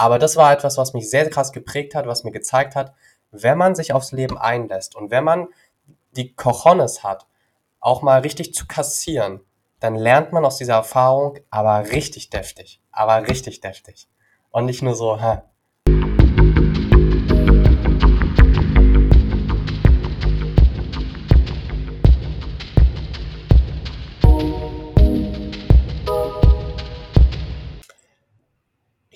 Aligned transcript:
Aber 0.00 0.18
das 0.18 0.36
war 0.36 0.50
etwas, 0.50 0.78
was 0.78 0.94
mich 0.94 1.10
sehr 1.10 1.28
krass 1.28 1.52
geprägt 1.52 1.94
hat, 1.94 2.06
was 2.06 2.24
mir 2.24 2.30
gezeigt 2.30 2.74
hat, 2.74 2.94
wenn 3.32 3.58
man 3.58 3.74
sich 3.74 3.92
aufs 3.92 4.12
Leben 4.12 4.38
einlässt 4.38 4.96
und 4.96 5.10
wenn 5.10 5.24
man 5.24 5.48
die 6.12 6.34
Cojones 6.34 7.04
hat, 7.04 7.26
auch 7.80 8.00
mal 8.00 8.22
richtig 8.22 8.54
zu 8.54 8.66
kassieren, 8.66 9.40
dann 9.78 9.96
lernt 9.96 10.32
man 10.32 10.46
aus 10.46 10.56
dieser 10.56 10.72
Erfahrung 10.72 11.36
aber 11.50 11.90
richtig 11.90 12.30
deftig. 12.30 12.80
Aber 12.90 13.28
richtig 13.28 13.60
deftig. 13.60 14.08
Und 14.50 14.64
nicht 14.64 14.80
nur 14.80 14.94
so, 14.94 15.20
hä. 15.20 15.42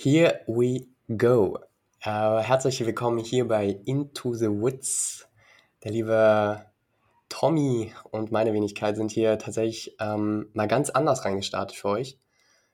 Here 0.05 0.43
we 0.47 0.87
go. 1.17 1.61
Uh, 2.05 2.39
herzlich 2.41 2.85
willkommen 2.85 3.21
hier 3.21 3.49
bei 3.49 3.81
Into 3.87 4.35
the 4.35 4.51
Woods. 4.51 5.27
Der 5.83 5.93
liebe 5.93 6.67
Tommy 7.31 7.91
und 8.11 8.31
meine 8.31 8.53
Wenigkeit 8.53 8.97
sind 8.97 9.11
hier 9.13 9.39
tatsächlich 9.39 9.97
ähm, 10.01 10.51
mal 10.53 10.69
ganz 10.69 10.91
anders 10.91 11.25
reingestartet 11.25 11.75
für 11.75 11.89
euch. 11.89 12.19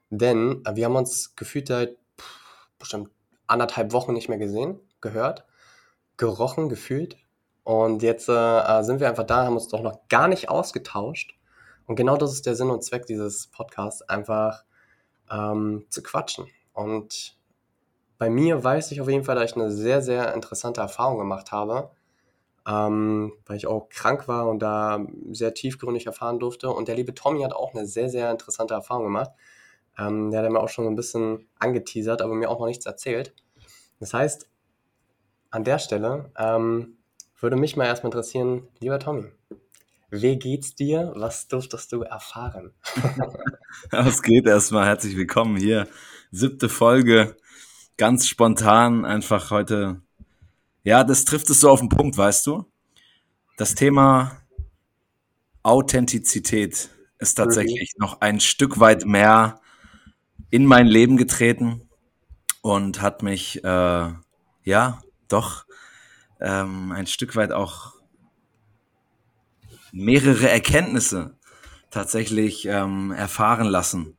Denn 0.09 0.65
äh, 0.67 0.75
wir 0.75 0.87
haben 0.87 0.97
uns 0.97 1.37
gefühlt 1.37 1.69
seit 1.69 1.97
bestimmt 2.81 3.11
anderthalb 3.47 3.93
Wochen 3.93 4.13
nicht 4.13 4.29
mehr 4.29 4.39
gesehen, 4.39 4.81
gehört, 5.01 5.47
gerochen, 6.17 6.69
gefühlt. 6.69 7.17
Und 7.63 8.03
jetzt 8.03 8.29
äh, 8.29 8.33
äh, 8.33 8.83
sind 8.83 8.99
wir 8.99 9.09
einfach 9.09 9.23
da, 9.23 9.45
haben 9.45 9.55
uns 9.55 9.69
doch 9.69 9.83
noch 9.83 10.09
gar 10.09 10.27
nicht 10.27 10.49
ausgetauscht. 10.49 11.39
Und 11.87 11.95
genau 11.95 12.17
das 12.17 12.33
ist 12.33 12.47
der 12.47 12.57
Sinn 12.57 12.71
und 12.71 12.83
Zweck 12.83 13.07
dieses 13.07 13.47
Podcasts, 13.47 14.03
einfach 14.03 14.65
ähm, 15.31 15.87
zu 15.91 16.03
quatschen. 16.03 16.49
Und 16.81 17.37
bei 18.17 18.31
mir 18.31 18.65
weiß 18.65 18.91
ich 18.93 19.03
auf 19.03 19.09
jeden 19.09 19.25
Fall, 19.25 19.35
dass 19.35 19.51
ich 19.51 19.57
eine 19.57 19.71
sehr, 19.71 20.01
sehr 20.01 20.33
interessante 20.33 20.81
Erfahrung 20.81 21.19
gemacht 21.19 21.53
habe, 21.53 21.91
ähm, 22.67 23.33
weil 23.45 23.59
ich 23.59 23.67
auch 23.67 23.91
krank 23.91 24.29
war 24.29 24.49
und 24.49 24.61
da 24.61 25.05
sehr 25.31 25.53
tiefgründig 25.53 26.07
erfahren 26.07 26.39
durfte. 26.39 26.71
Und 26.71 26.89
der 26.89 26.97
liebe 26.97 27.13
Tommy 27.15 27.43
hat 27.43 27.53
auch 27.53 27.75
eine 27.75 27.87
sehr, 27.87 28.09
sehr 28.09 28.31
interessante 28.31 28.73
Erfahrung 28.73 29.05
gemacht. 29.05 29.31
Ähm, 29.99 30.31
der 30.31 30.43
hat 30.43 30.51
mir 30.51 30.59
auch 30.59 30.71
schon 30.71 30.87
ein 30.87 30.97
bisschen 30.97 31.49
angeteasert, 31.59 32.23
aber 32.23 32.35
mir 32.35 32.49
auch 32.49 32.59
noch 32.59 32.67
nichts 32.67 32.87
erzählt. 32.87 33.35
Das 33.99 34.15
heißt, 34.15 34.49
an 35.51 35.65
der 35.65 35.79
Stelle 35.79 36.31
ähm, 36.39 36.97
würde 37.39 37.57
mich 37.57 37.77
mal 37.77 37.85
erstmal 37.85 38.09
interessieren, 38.09 38.69
lieber 38.79 38.99
Tommy, 38.99 39.27
wie 40.09 40.39
geht's 40.39 40.75
dir? 40.75 41.13
Was 41.15 41.47
durftest 41.47 41.93
du 41.93 42.03
erfahren? 42.03 42.73
Was 43.91 44.23
geht 44.23 44.47
erstmal? 44.47 44.87
Herzlich 44.87 45.17
willkommen 45.17 45.57
hier. 45.57 45.87
Siebte 46.33 46.69
Folge. 46.69 47.37
Ganz 47.97 48.29
spontan 48.29 49.05
einfach 49.05 49.51
heute. 49.51 50.01
Ja, 50.85 51.05
das 51.05 51.25
trifft 51.25 51.51
es 51.51 51.61
so 51.61 51.71
auf 51.71 51.81
den 51.81 51.89
Punkt, 51.89 52.17
weißt 52.17 52.47
du? 52.47 52.65
Das 53.57 53.75
Thema 53.75 54.41
Authentizität 55.63 56.89
ist 57.19 57.35
tatsächlich 57.35 57.95
mhm. 57.97 58.05
noch 58.05 58.21
ein 58.21 58.41
Stück 58.41 58.79
weit 58.81 59.05
mehr 59.05 59.61
in 60.51 60.65
mein 60.67 60.87
Leben 60.87 61.17
getreten 61.17 61.83
und 62.63 63.03
hat 63.03 63.23
mich, 63.23 63.63
äh, 63.65 64.13
ja, 64.65 65.03
doch 65.29 65.67
ähm, 66.41 66.93
ein 66.93 67.07
Stück 67.07 67.37
weit 67.37 67.53
auch 67.53 67.95
mehrere 69.93 70.49
Erkenntnisse 70.49 71.37
tatsächlich 71.91 72.67
ähm, 72.67 73.11
erfahren 73.11 73.67
lassen. 73.67 74.17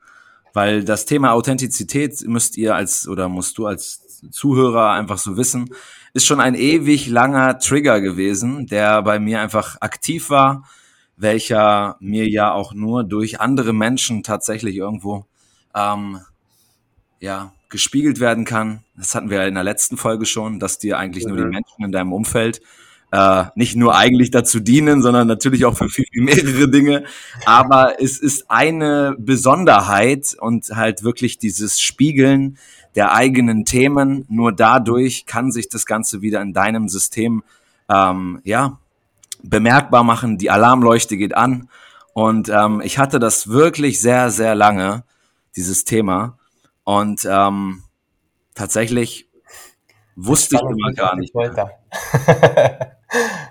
Weil 0.54 0.84
das 0.84 1.06
Thema 1.06 1.32
Authentizität 1.32 2.22
müsst 2.28 2.58
ihr 2.58 2.76
als 2.76 3.08
oder 3.08 3.30
musst 3.30 3.58
du 3.58 3.68
als 3.68 4.02
Zuhörer 4.32 4.92
einfach 4.92 5.18
so 5.18 5.38
wissen, 5.38 5.70
ist 6.14 6.26
schon 6.26 6.42
ein 6.42 6.56
ewig 6.56 7.08
langer 7.08 7.58
Trigger 7.60 8.02
gewesen, 8.02 8.68
der 8.68 9.02
bei 9.02 9.20
mir 9.20 9.42
einfach 9.42 9.78
aktiv 9.82 10.30
war, 10.30 10.68
welcher 11.16 11.96
mir 12.00 12.28
ja 12.28 12.52
auch 12.52 12.74
nur 12.74 13.04
durch 13.04 13.40
andere 13.40 13.74
Menschen 13.74 14.24
tatsächlich 14.24 14.76
irgendwo 14.76 15.26
ähm, 15.74 16.20
ja, 17.20 17.54
gespiegelt 17.70 18.20
werden 18.20 18.46
kann. 18.46 18.84
Das 18.98 19.16
hatten 19.16 19.30
wir 19.30 19.46
in 19.48 19.54
der 19.54 19.64
letzten 19.64 19.98
Folge 19.98 20.26
schon, 20.26 20.60
dass 20.60 20.80
dir 20.80 20.98
eigentlich 20.98 21.26
mhm. 21.26 21.30
nur 21.30 21.38
die 21.38 21.46
mhm. 21.46 21.52
Menschen 21.52 21.86
in 21.86 21.92
deinem 21.92 22.14
Umfeld 22.14 22.62
äh, 23.12 23.46
nicht 23.56 23.76
nur 23.76 23.96
eigentlich 23.96 24.32
dazu 24.32 24.60
dienen, 24.60 25.02
sondern 25.02 25.28
natürlich 25.28 25.66
auch 25.66 25.76
für 25.76 25.90
viel, 25.90 26.06
viel 26.12 26.24
mehrere 26.24 26.70
Dinge. 26.70 27.04
Aber 27.46 28.02
es 28.02 28.18
ist 28.20 28.50
eine 28.50 29.16
Besonderheit 29.20 30.36
und 30.40 30.70
halt 30.70 31.04
wirklich 31.04 31.38
dieses 31.38 31.82
Spiegeln 31.82 32.58
der 32.96 33.14
eigenen 33.14 33.66
Themen. 33.66 34.26
Nur 34.30 34.54
dadurch 34.54 35.26
kann 35.26 35.52
sich 35.52 35.70
das 35.70 35.86
Ganze 35.86 36.22
wieder 36.22 36.42
in 36.42 36.54
deinem 36.54 36.88
System 36.88 37.44
ähm, 37.90 38.42
ja 38.44 38.80
bemerkbar 39.44 40.04
machen. 40.04 40.38
Die 40.38 40.50
Alarmleuchte 40.50 41.18
geht 41.18 41.36
an. 41.36 41.70
Und 42.14 42.50
ähm, 42.50 42.82
ich 42.84 42.98
hatte 42.98 43.20
das 43.20 43.50
wirklich 43.50 44.02
sehr, 44.02 44.32
sehr 44.32 44.56
lange, 44.56 45.04
dieses 45.56 45.86
Thema. 45.86 46.38
Und 46.84 47.28
ähm, 47.30 47.84
tatsächlich 48.56 49.28
wusste 50.16 50.56
ich 50.56 50.62
immer 50.62 50.94
gar 50.94 51.16
nicht. 51.16 51.34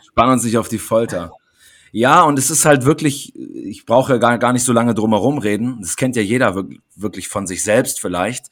Spannen 0.06 0.32
uns 0.32 0.44
nicht 0.44 0.58
auf 0.58 0.68
die 0.68 0.78
Folter. 0.78 1.32
Ja, 1.92 2.22
und 2.22 2.38
es 2.38 2.50
ist 2.50 2.64
halt 2.64 2.84
wirklich, 2.84 3.34
ich 3.36 3.84
brauche 3.84 4.12
ja 4.12 4.18
gar, 4.18 4.38
gar 4.38 4.52
nicht 4.52 4.64
so 4.64 4.72
lange 4.72 4.94
drum 4.94 5.10
herum 5.10 5.38
reden. 5.38 5.78
Das 5.80 5.96
kennt 5.96 6.16
ja 6.16 6.22
jeder 6.22 6.54
wirklich 6.94 7.28
von 7.28 7.46
sich 7.46 7.64
selbst 7.64 8.00
vielleicht. 8.00 8.46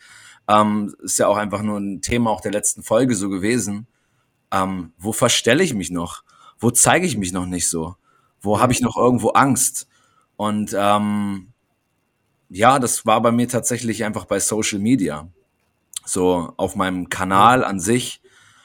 Ähm, 0.49 0.95
ist 1.03 1.19
ja 1.19 1.29
auch 1.29 1.37
einfach 1.37 1.63
nur 1.63 1.79
ein 1.79 2.01
Thema 2.01 2.31
auch 2.31 2.41
der 2.41 2.53
letzten 2.53 2.83
Folge 2.83 3.15
so 3.15 3.29
gewesen. 3.29 3.87
Ähm, 4.51 4.93
wo 4.99 5.13
verstelle 5.13 5.63
ich 5.63 5.75
mich 5.75 5.91
noch? 5.91 6.25
Wo 6.59 6.71
zeige 6.71 7.07
ich 7.07 7.17
mich 7.17 7.33
noch 7.33 7.47
nicht 7.47 7.69
so? 7.69 7.95
Wo 8.41 8.61
habe 8.61 8.73
ich 8.73 8.81
noch 8.81 8.97
irgendwo 8.97 9.31
Angst? 9.31 9.87
Und 10.37 10.75
ähm, 10.77 11.53
ja, 12.49 12.79
das 12.79 13.07
war 13.07 13.21
bei 13.21 13.31
mir 13.31 13.49
tatsächlich 13.49 14.05
einfach 14.05 14.25
bei 14.25 14.41
Social 14.41 14.79
Media. 14.79 15.29
So 16.05 16.53
auf 16.57 16.75
meinem 16.75 17.09
Kanal 17.09 17.63
an 17.63 17.79
sich, 17.79 18.23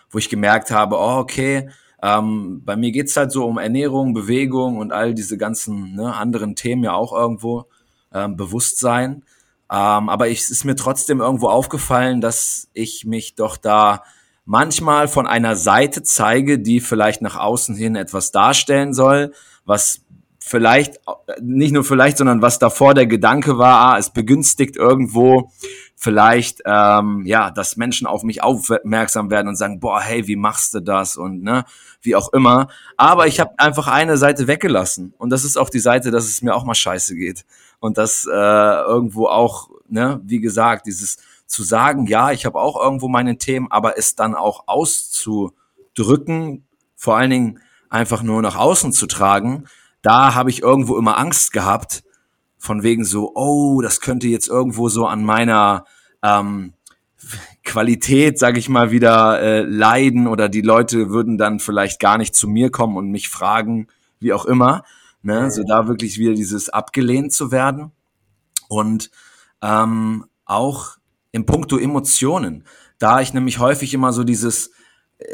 wo 0.10 0.18
ich 0.18 0.30
gemerkt 0.30 0.72
habe, 0.72 0.96
oh, 0.96 1.18
okay, 1.18 1.70
ähm, 2.04 2.62
bei 2.66 2.76
mir 2.76 2.92
geht's 2.92 3.16
halt 3.16 3.32
so 3.32 3.46
um 3.46 3.58
Ernährung, 3.58 4.14
Bewegung 4.14 4.78
und 4.78 4.92
all 4.92 5.14
diese 5.14 5.38
ganzen 5.38 5.96
ne, 5.96 6.14
anderen 6.14 6.56
Themen 6.56 6.84
ja 6.84 6.94
auch 6.94 7.14
irgendwo, 7.14 7.68
ähm, 8.14 8.36
Bewusstsein. 8.36 9.24
Ähm, 9.72 10.10
aber 10.10 10.28
ich, 10.28 10.42
es 10.42 10.50
ist 10.50 10.66
mir 10.66 10.76
trotzdem 10.76 11.22
irgendwo 11.22 11.48
aufgefallen, 11.48 12.20
dass 12.20 12.68
ich 12.74 13.06
mich 13.06 13.36
doch 13.36 13.56
da 13.56 14.04
manchmal 14.44 15.08
von 15.08 15.26
einer 15.26 15.56
Seite 15.56 16.04
zeige, 16.04 16.60
die 16.60 16.82
vielleicht 16.82 17.22
nach 17.22 17.38
außen 17.38 17.74
hin 17.74 17.96
etwas 17.96 18.32
darstellen 18.32 18.94
soll, 18.94 19.32
was 19.64 20.02
vielleicht, 20.40 21.00
nicht 21.42 21.72
nur 21.72 21.86
vielleicht, 21.86 22.18
sondern 22.18 22.42
was 22.42 22.60
davor 22.60 22.94
der 22.94 23.08
Gedanke 23.08 23.58
war, 23.58 23.94
ah, 23.94 23.98
es 23.98 24.10
begünstigt 24.10 24.76
irgendwo 24.76 25.52
vielleicht, 25.96 26.62
ähm, 26.66 27.24
ja, 27.26 27.50
dass 27.52 27.78
Menschen 27.78 28.08
auf 28.08 28.24
mich 28.24 28.44
aufmerksam 28.44 29.30
werden 29.30 29.48
und 29.48 29.56
sagen, 29.56 29.80
boah, 29.80 30.02
hey, 30.02 30.28
wie 30.28 30.36
machst 30.36 30.74
du 30.74 30.82
das 30.82 31.16
und 31.16 31.44
ne, 31.44 31.66
wie 32.02 32.16
auch 32.16 32.34
immer. 32.34 32.68
Aber 32.98 33.28
ich 33.28 33.40
habe 33.40 33.58
einfach 33.58 33.88
eine 33.88 34.18
Seite 34.18 34.48
weggelassen 34.48 35.14
und 35.18 35.30
das 35.30 35.44
ist 35.44 35.58
auch 35.58 35.70
die 35.70 35.80
Seite, 35.80 36.12
dass 36.12 36.26
es 36.26 36.42
mir 36.42 36.56
auch 36.56 36.66
mal 36.66 36.76
scheiße 36.76 37.16
geht 37.16 37.46
und 37.80 37.98
das 37.98 38.26
äh, 38.26 38.32
irgendwo 38.32 39.28
auch, 39.28 39.70
ne, 39.88 40.20
wie 40.24 40.40
gesagt, 40.40 40.88
dieses 40.88 41.18
zu 41.46 41.64
sagen, 41.64 42.08
ja, 42.08 42.32
ich 42.32 42.46
habe 42.46 42.60
auch 42.60 42.82
irgendwo 42.82 43.08
meine 43.08 43.38
Themen, 43.38 43.68
aber 43.70 43.98
es 43.98 44.16
dann 44.16 44.36
auch 44.36 44.64
auszudrücken, 44.68 46.66
vor 46.96 47.18
allen 47.18 47.30
Dingen 47.30 47.60
einfach 47.90 48.24
nur 48.24 48.42
nach 48.42 48.56
außen 48.56 48.92
zu 48.92 49.06
tragen, 49.06 49.66
da 50.02 50.34
habe 50.34 50.50
ich 50.50 50.62
irgendwo 50.62 50.98
immer 50.98 51.18
Angst 51.18 51.54
gehabt, 51.54 52.04
von 52.64 52.82
wegen 52.82 53.04
so, 53.04 53.34
oh, 53.36 53.82
das 53.82 54.00
könnte 54.00 54.30
jetzt 54.30 54.48
irgendwo 54.48 54.88
so 54.88 55.06
an 55.06 55.26
meiner 55.26 55.84
ähm, 56.24 56.72
Qualität, 57.66 58.40
sage 58.40 58.58
ich 58.58 58.70
mal, 58.70 58.90
wieder 58.90 59.42
äh, 59.42 59.62
leiden 59.64 60.28
oder 60.28 60.48
die 60.48 60.62
Leute 60.62 61.10
würden 61.10 61.38
dann 61.38 61.60
vielleicht 61.60 62.00
gar 62.00 62.18
nicht 62.18 62.34
zu 62.34 62.48
mir 62.48 62.72
kommen 62.72 62.96
und 62.96 63.12
mich 63.12 63.28
fragen, 63.28 63.88
wie 64.22 64.32
auch 64.32 64.46
immer. 64.46 64.86
Ne? 65.24 65.52
So 65.52 65.64
da 65.68 65.90
wirklich 65.90 66.18
wieder 66.18 66.36
dieses 66.36 66.70
abgelehnt 66.70 67.34
zu 67.34 67.52
werden. 67.52 67.92
Und 68.70 69.12
ähm, 69.62 70.24
auch 70.46 70.96
im 71.34 71.46
Puncto 71.46 71.78
Emotionen, 71.78 72.64
da 72.98 73.20
ich 73.20 73.34
nämlich 73.34 73.60
häufig 73.60 73.94
immer 73.94 74.14
so 74.14 74.24
dieses 74.24 74.72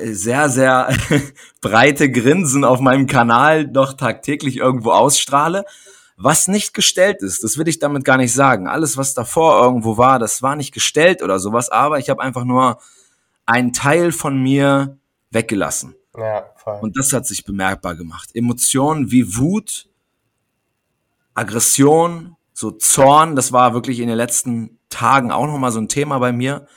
sehr, 0.04 0.50
sehr 0.50 0.90
breite 1.62 2.12
Grinsen 2.12 2.64
auf 2.64 2.80
meinem 2.80 3.06
Kanal 3.06 3.68
doch 3.68 3.94
tagtäglich 3.94 4.58
irgendwo 4.58 4.94
ausstrahle, 4.94 5.66
was 6.22 6.50
nicht 6.50 6.74
gestellt 6.74 7.22
ist. 7.22 7.44
Das 7.44 7.58
will 7.58 7.70
ich 7.70 7.80
damit 7.80 8.04
gar 8.04 8.18
nicht 8.18 8.34
sagen. 8.34 8.68
Alles, 8.68 8.98
was 8.98 9.14
davor 9.14 9.62
irgendwo 9.64 9.98
war, 9.98 10.20
das 10.20 10.42
war 10.42 10.58
nicht 10.58 10.74
gestellt 10.74 11.24
oder 11.24 11.40
sowas, 11.40 11.70
aber 11.70 11.98
ich 11.98 12.10
habe 12.10 12.22
einfach 12.22 12.44
nur 12.44 12.80
einen 13.46 13.72
Teil 13.72 14.12
von 14.12 14.38
mir 14.42 14.98
weggelassen. 15.32 15.96
Ja, 16.18 16.46
voll. 16.58 16.80
Und 16.82 16.98
das 16.98 17.14
hat 17.14 17.26
sich 17.26 17.46
bemerkbar 17.46 17.96
gemacht. 17.96 18.32
Emotionen 18.34 19.12
wie 19.12 19.38
Wut, 19.38 19.88
Aggression, 21.36 22.36
so 22.54 22.72
Zorn, 22.72 23.38
das 23.38 23.54
war 23.54 23.74
wirklich 23.74 24.02
in 24.02 24.10
den 24.10 24.18
letzten 24.18 24.78
Tagen 24.90 25.32
auch 25.32 25.48
nochmal 25.48 25.72
so 25.72 25.80
ein 25.80 25.88
Thema 25.88 26.20
bei 26.20 26.34
mir 26.34 26.68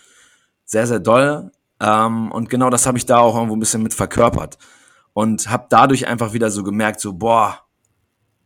sehr, 0.64 0.86
sehr 0.86 1.00
doll. 1.00 1.50
Ähm, 1.80 2.30
und 2.30 2.48
genau 2.48 2.70
das 2.70 2.86
habe 2.86 2.96
ich 2.96 3.06
da 3.06 3.18
auch 3.18 3.34
irgendwo 3.34 3.56
ein 3.56 3.60
bisschen 3.60 3.82
mit 3.82 3.92
verkörpert. 3.92 4.56
Und 5.14 5.50
habe 5.50 5.66
dadurch 5.68 6.06
einfach 6.06 6.32
wieder 6.32 6.50
so 6.50 6.62
gemerkt, 6.62 7.00
so, 7.00 7.12
boah, 7.12 7.66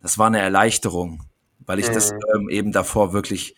das 0.06 0.18
war 0.18 0.28
eine 0.28 0.38
Erleichterung, 0.38 1.24
weil 1.66 1.80
ich 1.80 1.88
mhm. 1.88 1.94
das 1.94 2.12
ähm, 2.12 2.48
eben 2.48 2.70
davor 2.70 3.12
wirklich 3.12 3.56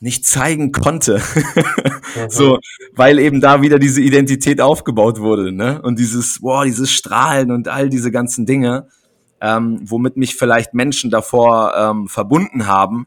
nicht 0.00 0.26
zeigen 0.26 0.72
konnte. 0.72 1.22
mhm. 2.16 2.28
So, 2.28 2.58
weil 2.92 3.20
eben 3.20 3.40
da 3.40 3.62
wieder 3.62 3.78
diese 3.78 4.00
Identität 4.00 4.60
aufgebaut 4.60 5.20
wurde, 5.20 5.52
ne? 5.52 5.80
Und 5.82 6.00
dieses, 6.00 6.40
boah, 6.40 6.64
dieses 6.64 6.90
Strahlen 6.90 7.52
und 7.52 7.68
all 7.68 7.90
diese 7.90 8.10
ganzen 8.10 8.44
Dinge, 8.44 8.88
ähm, 9.40 9.78
womit 9.84 10.16
mich 10.16 10.34
vielleicht 10.34 10.74
Menschen 10.74 11.12
davor 11.12 11.74
ähm, 11.76 12.08
verbunden 12.08 12.66
haben. 12.66 13.06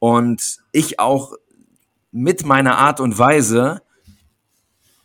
Und 0.00 0.58
ich 0.72 1.00
auch 1.00 1.32
mit 2.12 2.44
meiner 2.44 2.76
Art 2.76 3.00
und 3.00 3.18
Weise 3.18 3.80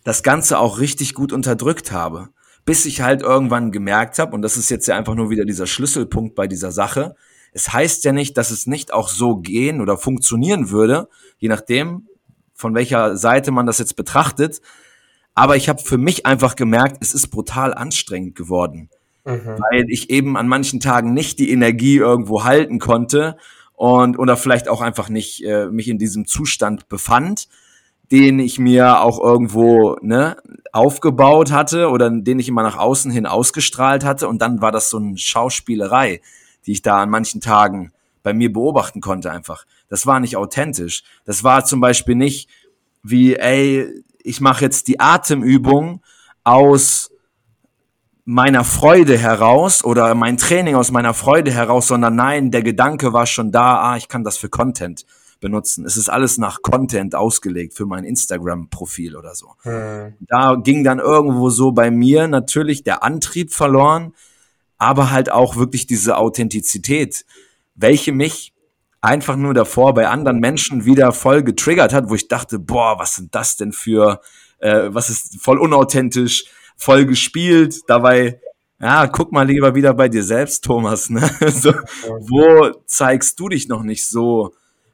das 0.04 0.22
Ganze 0.22 0.60
auch 0.60 0.80
richtig 0.80 1.14
gut 1.14 1.32
unterdrückt 1.32 1.94
habe. 1.94 2.28
Bis 2.66 2.86
ich 2.86 3.02
halt 3.02 3.22
irgendwann 3.22 3.72
gemerkt 3.72 4.20
habe, 4.20 4.34
und 4.34 4.42
das 4.42 4.58
ist 4.58 4.70
jetzt 4.70 4.88
ja 4.88 4.98
einfach 4.98 5.16
nur 5.16 5.30
wieder 5.30 5.46
dieser 5.46 5.68
Schlüsselpunkt 5.68 6.36
bei 6.36 6.48
dieser 6.48 6.72
Sache, 6.72 7.16
es 7.54 7.72
heißt 7.72 8.04
ja 8.04 8.12
nicht, 8.12 8.38
dass 8.38 8.52
es 8.52 8.66
nicht 8.66 8.94
auch 8.94 9.10
so 9.10 9.38
gehen 9.38 9.80
oder 9.80 9.98
funktionieren 9.98 10.72
würde, 10.72 11.08
je 11.38 11.50
nachdem, 11.50 12.08
von 12.54 12.74
welcher 12.74 13.16
Seite 13.16 13.52
man 13.52 13.66
das 13.66 13.78
jetzt 13.78 13.96
betrachtet. 13.96 14.62
Aber 15.36 15.56
ich 15.56 15.70
habe 15.70 15.82
für 15.82 15.98
mich 15.98 16.26
einfach 16.26 16.56
gemerkt, 16.56 16.98
es 17.02 17.14
ist 17.14 17.28
brutal 17.28 17.74
anstrengend 17.74 18.36
geworden, 18.36 18.90
mhm. 19.26 19.58
weil 19.72 19.86
ich 19.90 20.10
eben 20.10 20.38
an 20.38 20.48
manchen 20.48 20.80
Tagen 20.80 21.14
nicht 21.14 21.40
die 21.40 21.52
Energie 21.52 21.98
irgendwo 21.98 22.44
halten 22.44 22.80
konnte 22.80 23.38
und 23.74 24.18
oder 24.18 24.38
vielleicht 24.38 24.68
auch 24.68 24.82
einfach 24.82 25.10
nicht 25.10 25.44
äh, 25.44 25.68
mich 25.68 25.88
in 25.88 25.98
diesem 25.98 26.26
Zustand 26.28 26.88
befand, 26.88 27.48
den 28.14 28.38
ich 28.38 28.60
mir 28.60 29.02
auch 29.02 29.20
irgendwo 29.20 29.98
ne, 30.04 30.38
aufgebaut 30.72 31.52
hatte 31.52 31.90
oder 31.90 32.12
den 32.12 32.38
ich 32.38 32.48
immer 32.48 32.62
nach 32.62 32.78
außen 32.78 33.10
hin 33.10 33.26
ausgestrahlt 33.26 34.06
hatte 34.06 34.28
und 34.28 34.40
dann 34.40 34.62
war 34.62 34.72
das 34.72 34.92
so 34.92 34.98
eine 34.98 35.18
Schauspielerei, 35.18 36.22
die 36.68 36.74
ich 36.74 36.84
da 36.84 37.02
an 37.02 37.10
manchen 37.10 37.42
Tagen 37.42 37.92
bei 38.22 38.36
mir 38.36 38.54
beobachten 38.54 39.02
konnte 39.02 39.32
einfach. 39.32 39.66
Das 39.90 40.06
war 40.06 40.20
nicht 40.20 40.38
authentisch. 40.38 41.02
Das 41.26 41.44
war 41.44 41.66
zum 41.66 41.82
Beispiel 41.82 42.14
nicht 42.14 42.52
wie, 43.02 43.36
ey, 43.36 44.04
ich 44.22 44.42
mache 44.42 44.64
jetzt 44.64 44.90
die 44.90 45.00
Atemübung 45.00 46.04
aus 46.44 47.10
meiner 48.26 48.64
Freude 48.64 49.18
heraus 49.18 49.84
oder 49.84 50.14
mein 50.14 50.38
Training 50.38 50.76
aus 50.76 50.92
meiner 50.92 51.16
Freude 51.16 51.50
heraus, 51.50 51.88
sondern 51.88 52.16
nein, 52.16 52.52
der 52.52 52.62
Gedanke 52.62 53.12
war 53.12 53.26
schon 53.26 53.52
da, 53.52 53.82
ah, 53.82 53.98
ich 53.98 54.08
kann 54.08 54.24
das 54.24 54.38
für 54.38 54.50
Content 54.50 55.04
benutzen. 55.44 55.86
Es 55.86 55.98
ist 55.98 56.10
alles 56.10 56.40
nach 56.40 56.62
Content 56.64 57.14
ausgelegt 57.14 57.76
für 57.76 57.86
mein 57.86 58.06
Instagram-Profil 58.06 59.16
oder 59.16 59.36
so. 59.36 59.54
Hm. 59.64 60.14
Da 60.22 60.56
ging 60.56 60.84
dann 60.84 61.00
irgendwo 61.00 61.50
so 61.50 61.74
bei 61.74 61.92
mir 61.92 62.28
natürlich 62.28 62.84
der 62.84 63.04
Antrieb 63.04 63.54
verloren, 63.54 64.16
aber 64.78 65.12
halt 65.12 65.30
auch 65.32 65.58
wirklich 65.58 65.86
diese 65.86 66.18
Authentizität, 66.18 67.26
welche 67.76 68.14
mich 68.14 68.54
einfach 69.02 69.36
nur 69.36 69.54
davor 69.54 69.94
bei 69.94 70.08
anderen 70.08 70.40
Menschen 70.40 70.86
wieder 70.86 71.12
voll 71.12 71.44
getriggert 71.44 71.94
hat, 71.94 72.10
wo 72.10 72.16
ich 72.16 72.30
dachte, 72.30 72.58
boah, 72.58 72.98
was 72.98 73.16
sind 73.16 73.36
das 73.36 73.58
denn 73.58 73.74
für, 73.74 74.22
äh, 74.60 74.86
was 74.88 75.10
ist 75.10 75.42
voll 75.42 75.60
unauthentisch, 75.60 76.46
voll 76.78 77.06
gespielt, 77.06 77.82
dabei, 77.88 78.40
ja, 78.80 79.08
guck 79.08 79.34
mal 79.34 79.46
lieber 79.46 79.76
wieder 79.76 79.94
bei 79.94 80.08
dir 80.08 80.24
selbst, 80.24 80.64
Thomas, 80.64 81.10
ne? 81.10 81.30
so, 81.48 81.74
wo 82.04 82.72
zeigst 82.86 83.40
du 83.42 83.50
dich 83.50 83.68
noch 83.68 83.84
nicht 83.84 84.06
so 84.08 84.54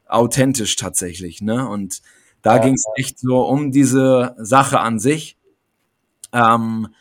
authentisch 0.10 0.76
tatsächlich, 0.76 1.42
ne? 1.42 1.68
Und 1.68 2.02
da 2.42 2.56
ja, 2.56 2.62
ging 2.62 2.74
es 2.74 2.84
echt 2.96 3.20
so 3.20 3.42
um 3.42 3.72
diese 3.72 4.36
Sache 4.38 4.80
an 4.80 5.00
sich. 5.00 5.38
Ähm, 6.34 6.94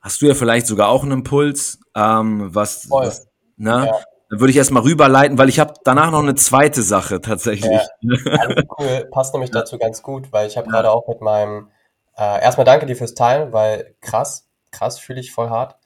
hast 0.00 0.22
du 0.22 0.26
ja 0.26 0.34
vielleicht 0.34 0.66
sogar 0.66 0.88
auch 0.88 1.02
einen 1.02 1.12
Impuls, 1.12 1.78
ähm, 1.94 2.54
was, 2.54 2.90
was 2.90 3.26
ne? 3.56 3.86
Ja. 3.86 4.00
Dann 4.30 4.40
würde 4.40 4.50
ich 4.50 4.56
erstmal 4.56 4.82
rüberleiten, 4.82 5.38
weil 5.38 5.48
ich 5.48 5.60
habe 5.60 5.74
danach 5.84 6.10
noch 6.10 6.22
eine 6.22 6.34
zweite 6.34 6.82
Sache 6.82 7.20
tatsächlich. 7.20 7.70
Ja, 7.70 8.32
also 8.32 8.62
cool, 8.78 9.08
passt 9.10 9.34
nämlich 9.34 9.50
dazu 9.52 9.78
ganz 9.78 10.02
gut, 10.02 10.32
weil 10.32 10.48
ich 10.48 10.56
habe 10.56 10.68
gerade 10.68 10.90
auch 10.90 11.06
mit 11.06 11.20
meinem 11.20 11.68
äh, 12.16 12.42
erstmal 12.42 12.64
danke 12.64 12.86
dir 12.86 12.96
fürs 12.96 13.14
Teilen, 13.14 13.52
weil 13.52 13.94
krass, 14.00 14.48
krass 14.70 14.98
fühle 14.98 15.20
ich 15.20 15.32
voll 15.32 15.50
hart. 15.50 15.76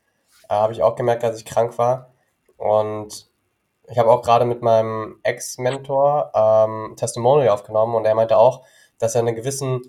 Äh, 0.48 0.54
habe 0.54 0.72
ich 0.72 0.82
auch 0.82 0.94
gemerkt, 0.94 1.24
als 1.24 1.38
ich 1.38 1.44
krank 1.44 1.78
war. 1.78 2.12
Und 2.56 3.28
ich 3.90 3.98
habe 3.98 4.10
auch 4.10 4.22
gerade 4.22 4.44
mit 4.44 4.62
meinem 4.62 5.18
Ex-Mentor 5.22 6.32
ähm, 6.34 6.94
Testimonial 6.96 7.48
aufgenommen 7.48 7.94
und 7.94 8.04
er 8.04 8.14
meinte 8.14 8.36
auch, 8.36 8.64
dass 8.98 9.14
er 9.14 9.20
einen 9.20 9.34
gewissen, 9.34 9.82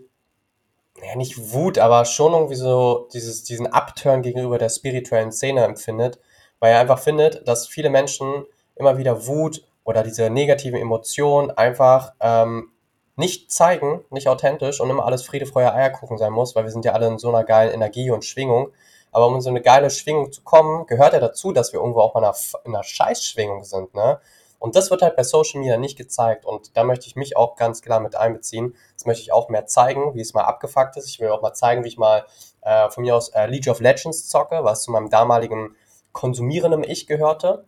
ja 1.03 1.15
nicht 1.15 1.53
Wut, 1.53 1.77
aber 1.77 2.05
schon 2.05 2.33
irgendwie 2.33 2.55
so 2.55 3.07
dieses, 3.13 3.43
diesen 3.43 3.67
Upturn 3.67 4.21
gegenüber 4.21 4.57
der 4.57 4.69
spirituellen 4.69 5.31
Szene 5.31 5.63
empfindet, 5.63 6.19
weil 6.59 6.73
er 6.73 6.79
einfach 6.79 6.99
findet, 6.99 7.47
dass 7.47 7.67
viele 7.67 7.89
Menschen 7.89 8.45
immer 8.75 8.97
wieder 8.97 9.27
Wut 9.27 9.65
oder 9.83 10.03
diese 10.03 10.29
negativen 10.29 10.79
Emotionen 10.79 11.51
einfach 11.51 12.13
ähm, 12.19 12.71
nicht 13.15 13.51
zeigen, 13.51 14.05
nicht 14.11 14.29
authentisch 14.29 14.79
und 14.79 14.89
immer 14.89 15.05
alles 15.05 15.23
Friede, 15.23 15.45
Freude, 15.45 15.73
Eierkuchen 15.73 16.17
sein 16.17 16.31
muss, 16.31 16.55
weil 16.55 16.63
wir 16.63 16.71
sind 16.71 16.85
ja 16.85 16.93
alle 16.93 17.07
in 17.07 17.17
so 17.17 17.29
einer 17.29 17.43
geilen 17.43 17.73
Energie 17.73 18.11
und 18.11 18.23
Schwingung. 18.23 18.71
Aber 19.11 19.27
um 19.27 19.35
in 19.35 19.41
so 19.41 19.49
eine 19.49 19.61
geile 19.61 19.89
Schwingung 19.89 20.31
zu 20.31 20.41
kommen, 20.43 20.85
gehört 20.85 21.13
ja 21.13 21.19
dazu, 21.19 21.51
dass 21.51 21.73
wir 21.73 21.79
irgendwo 21.79 22.01
auch 22.01 22.13
mal 22.13 22.21
in 22.21 22.25
einer, 22.25 22.37
in 22.65 22.75
einer 22.75 22.83
Scheißschwingung 22.83 23.63
sind, 23.63 23.93
ne? 23.93 24.19
Und 24.59 24.75
das 24.75 24.91
wird 24.91 25.01
halt 25.01 25.15
bei 25.15 25.23
Social 25.23 25.61
Media 25.61 25.77
nicht 25.77 25.97
gezeigt. 25.97 26.45
Und 26.45 26.75
da 26.75 26.83
möchte 26.83 27.07
ich 27.07 27.15
mich 27.15 27.37
auch 27.37 27.55
ganz 27.55 27.81
klar 27.81 28.01
mit 28.01 28.15
einbeziehen. 28.15 28.75
Das 28.93 29.05
möchte 29.05 29.23
ich 29.23 29.31
auch 29.31 29.47
mehr 29.47 29.65
zeigen, 29.65 30.13
wie 30.15 30.21
es 30.21 30.33
mal 30.33 30.43
abgefuckt 30.43 30.97
ist. 30.97 31.07
Ich 31.07 31.19
will 31.19 31.29
auch 31.29 31.41
mal 31.41 31.53
zeigen, 31.53 31.83
wie 31.85 31.87
ich 31.87 31.97
mal 31.97 32.25
äh, 32.61 32.89
von 32.89 33.03
mir 33.03 33.15
aus 33.15 33.29
äh, 33.29 33.45
League 33.47 33.69
of 33.69 33.79
Legends 33.79 34.27
zocke, 34.27 34.63
was 34.63 34.83
zu 34.83 34.91
meinem 34.91 35.09
damaligen 35.09 35.75
konsumierenden 36.11 36.83
Ich 36.83 37.07
gehörte. 37.07 37.65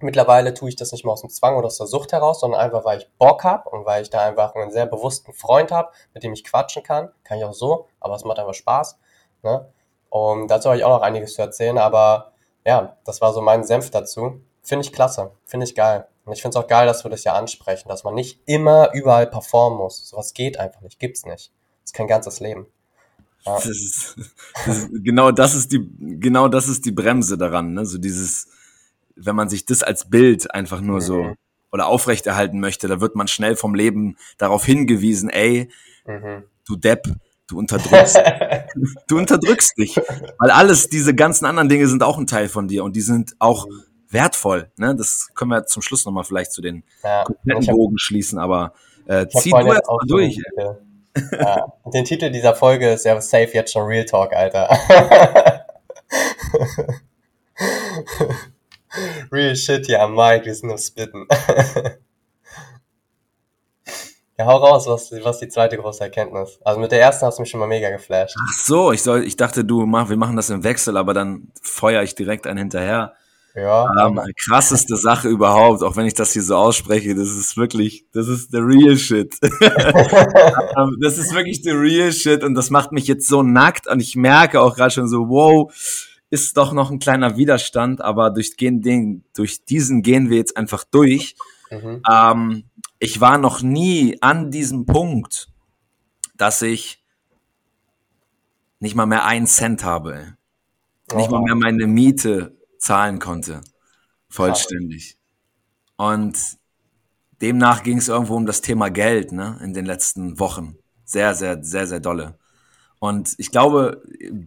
Mittlerweile 0.00 0.52
tue 0.52 0.68
ich 0.68 0.74
das 0.74 0.90
nicht 0.90 1.04
mehr 1.04 1.12
aus 1.12 1.20
dem 1.20 1.30
Zwang 1.30 1.54
oder 1.56 1.68
aus 1.68 1.78
der 1.78 1.86
Sucht 1.86 2.10
heraus, 2.10 2.40
sondern 2.40 2.60
einfach, 2.60 2.84
weil 2.84 2.98
ich 2.98 3.10
Bock 3.18 3.44
habe 3.44 3.70
und 3.70 3.86
weil 3.86 4.02
ich 4.02 4.10
da 4.10 4.22
einfach 4.22 4.56
einen 4.56 4.72
sehr 4.72 4.86
bewussten 4.86 5.32
Freund 5.32 5.70
habe, 5.70 5.92
mit 6.12 6.24
dem 6.24 6.32
ich 6.32 6.42
quatschen 6.42 6.82
kann. 6.82 7.12
Kann 7.22 7.38
ich 7.38 7.44
auch 7.44 7.52
so, 7.52 7.86
aber 8.00 8.16
es 8.16 8.24
macht 8.24 8.40
einfach 8.40 8.54
Spaß. 8.54 8.98
Ne? 9.44 9.72
Und 10.12 10.48
dazu 10.48 10.68
habe 10.68 10.76
ich 10.76 10.84
auch 10.84 10.98
noch 10.98 11.00
einiges 11.00 11.32
zu 11.32 11.40
erzählen, 11.40 11.78
aber 11.78 12.34
ja, 12.66 12.98
das 13.06 13.22
war 13.22 13.32
so 13.32 13.40
mein 13.40 13.64
Senf 13.64 13.88
dazu. 13.88 14.42
Finde 14.62 14.84
ich 14.84 14.92
klasse, 14.92 15.30
finde 15.46 15.64
ich 15.64 15.74
geil. 15.74 16.06
Und 16.26 16.34
ich 16.34 16.42
finde 16.42 16.58
es 16.58 16.62
auch 16.62 16.68
geil, 16.68 16.86
dass 16.86 17.02
wir 17.02 17.10
das 17.10 17.24
ja 17.24 17.32
ansprechen, 17.32 17.88
dass 17.88 18.04
man 18.04 18.14
nicht 18.14 18.38
immer 18.44 18.92
überall 18.92 19.26
performen 19.26 19.78
muss. 19.78 20.06
Sowas 20.06 20.34
geht 20.34 20.60
einfach 20.60 20.82
nicht, 20.82 20.98
gibt's 20.98 21.24
nicht. 21.24 21.50
Das 21.80 21.92
ist 21.92 21.94
kein 21.94 22.08
ganzes 22.08 22.40
Leben. 22.40 22.66
Ja. 23.46 23.54
Das 23.54 23.64
ist, 23.64 24.16
das 24.66 24.78
ist, 24.80 24.90
genau 25.02 25.30
das 25.30 25.54
ist 25.54 25.72
die, 25.72 25.80
genau 25.98 26.46
das 26.46 26.68
ist 26.68 26.84
die 26.84 26.92
Bremse 26.92 27.38
daran, 27.38 27.72
ne? 27.72 27.86
So 27.86 27.96
dieses, 27.96 28.48
wenn 29.16 29.34
man 29.34 29.48
sich 29.48 29.64
das 29.64 29.82
als 29.82 30.10
Bild 30.10 30.54
einfach 30.54 30.82
nur 30.82 30.96
mhm. 30.96 31.00
so 31.00 31.32
oder 31.72 31.86
aufrechterhalten 31.86 32.60
möchte, 32.60 32.86
da 32.86 33.00
wird 33.00 33.16
man 33.16 33.28
schnell 33.28 33.56
vom 33.56 33.74
Leben 33.74 34.18
darauf 34.36 34.66
hingewiesen, 34.66 35.30
ey, 35.30 35.70
mhm. 36.04 36.44
du 36.66 36.76
Depp, 36.76 37.08
du 37.52 37.58
unterdrückst, 37.58 38.18
du 39.08 39.18
unterdrückst 39.18 39.76
dich, 39.78 39.96
weil 40.38 40.50
alles, 40.50 40.88
diese 40.88 41.14
ganzen 41.14 41.44
anderen 41.44 41.68
Dinge 41.68 41.86
sind 41.86 42.02
auch 42.02 42.18
ein 42.18 42.26
Teil 42.26 42.48
von 42.48 42.66
dir 42.66 42.82
und 42.82 42.96
die 42.96 43.02
sind 43.02 43.36
auch 43.38 43.66
wertvoll. 44.08 44.70
Ne? 44.76 44.96
Das 44.96 45.28
können 45.34 45.50
wir 45.50 45.66
zum 45.66 45.82
Schluss 45.82 46.06
nochmal 46.06 46.24
vielleicht 46.24 46.52
zu 46.52 46.62
den 46.62 46.82
ja. 47.02 47.24
kompletten 47.24 47.68
hab, 47.68 47.74
Bogen 47.74 47.98
schließen, 47.98 48.38
aber 48.38 48.72
äh, 49.06 49.26
zieh 49.28 49.50
du 49.50 49.58
jetzt 49.58 49.88
mal 49.88 50.06
durch. 50.06 50.38
ja. 51.32 51.72
Den 51.92 52.04
Titel 52.04 52.30
dieser 52.30 52.54
Folge 52.54 52.90
ist 52.92 53.04
ja 53.04 53.20
safe 53.20 53.50
jetzt 53.52 53.72
schon 53.72 53.82
Real 53.82 54.04
Talk, 54.06 54.32
Alter. 54.32 54.70
Real 59.30 59.56
shit 59.56 59.86
hier 59.86 60.02
am 60.02 60.14
Mike, 60.14 60.46
wir 60.46 60.54
sind 60.54 60.68
nur 60.68 60.78
spitten. 60.78 61.26
ja, 64.38 64.46
hau 64.46 64.56
raus, 64.56 64.86
was, 64.86 65.12
was 65.22 65.38
die 65.38 65.48
zweite 65.48 65.76
große 65.76 66.04
Erkenntnis? 66.04 66.58
Also 66.64 66.80
mit 66.80 66.90
der 66.90 67.00
ersten 67.00 67.26
hast 67.26 67.38
du 67.38 67.42
mich 67.42 67.50
schon 67.50 67.60
mal 67.60 67.66
mega 67.66 67.90
geflasht. 67.90 68.36
Ach 68.38 68.64
so, 68.64 68.92
ich 68.92 69.02
soll, 69.02 69.24
ich 69.24 69.36
dachte, 69.36 69.64
du 69.64 69.84
mach, 69.84 70.08
wir 70.08 70.16
machen 70.16 70.36
das 70.36 70.50
im 70.50 70.64
Wechsel, 70.64 70.96
aber 70.96 71.12
dann 71.14 71.48
feuer 71.60 72.02
ich 72.02 72.14
direkt 72.14 72.46
einen 72.46 72.58
hinterher. 72.58 73.14
Ja. 73.54 74.06
Ähm, 74.06 74.18
krasseste 74.48 74.96
Sache 74.96 75.28
überhaupt, 75.28 75.82
auch 75.82 75.96
wenn 75.96 76.06
ich 76.06 76.14
das 76.14 76.32
hier 76.32 76.42
so 76.42 76.56
ausspreche, 76.56 77.14
das 77.14 77.28
ist 77.28 77.58
wirklich, 77.58 78.06
das 78.12 78.26
ist 78.26 78.50
the 78.50 78.58
real 78.58 78.96
shit. 78.96 79.36
Ähm, 80.74 80.96
das 81.02 81.18
ist 81.18 81.34
wirklich 81.34 81.62
the 81.62 81.70
real 81.70 82.10
shit 82.10 82.42
und 82.42 82.54
das 82.54 82.70
macht 82.70 82.92
mich 82.92 83.06
jetzt 83.06 83.28
so 83.28 83.42
nackt 83.42 83.86
und 83.88 84.00
ich 84.00 84.16
merke 84.16 84.62
auch 84.62 84.74
gerade 84.74 84.90
schon 84.90 85.06
so, 85.06 85.28
wow, 85.28 85.70
ist 86.30 86.56
doch 86.56 86.72
noch 86.72 86.90
ein 86.90 86.98
kleiner 86.98 87.36
Widerstand, 87.36 88.00
aber 88.00 88.30
durch, 88.30 88.56
den, 88.56 89.22
durch 89.34 89.66
diesen 89.66 90.00
gehen 90.00 90.30
wir 90.30 90.38
jetzt 90.38 90.56
einfach 90.56 90.84
durch. 90.84 91.36
Mhm. 91.70 92.02
Ähm, 92.10 92.64
ich 93.02 93.20
war 93.20 93.36
noch 93.36 93.62
nie 93.62 94.16
an 94.22 94.52
diesem 94.52 94.86
Punkt, 94.86 95.48
dass 96.36 96.62
ich 96.62 97.02
nicht 98.78 98.94
mal 98.94 99.06
mehr 99.06 99.24
einen 99.24 99.48
Cent 99.48 99.82
habe. 99.82 100.36
Oh. 101.12 101.16
Nicht 101.16 101.28
mal 101.28 101.42
mehr 101.42 101.56
meine 101.56 101.88
Miete 101.88 102.56
zahlen 102.78 103.18
konnte. 103.18 103.62
Vollständig. 104.28 105.18
Und 105.96 106.38
demnach 107.40 107.82
ging 107.82 107.98
es 107.98 108.06
irgendwo 108.06 108.36
um 108.36 108.46
das 108.46 108.60
Thema 108.60 108.88
Geld, 108.88 109.32
ne, 109.32 109.58
in 109.64 109.74
den 109.74 109.84
letzten 109.84 110.38
Wochen. 110.38 110.76
Sehr, 111.04 111.34
sehr, 111.34 111.62
sehr, 111.64 111.88
sehr 111.88 112.00
dolle. 112.00 112.38
Und 113.00 113.34
ich 113.38 113.50
glaube, 113.50 114.00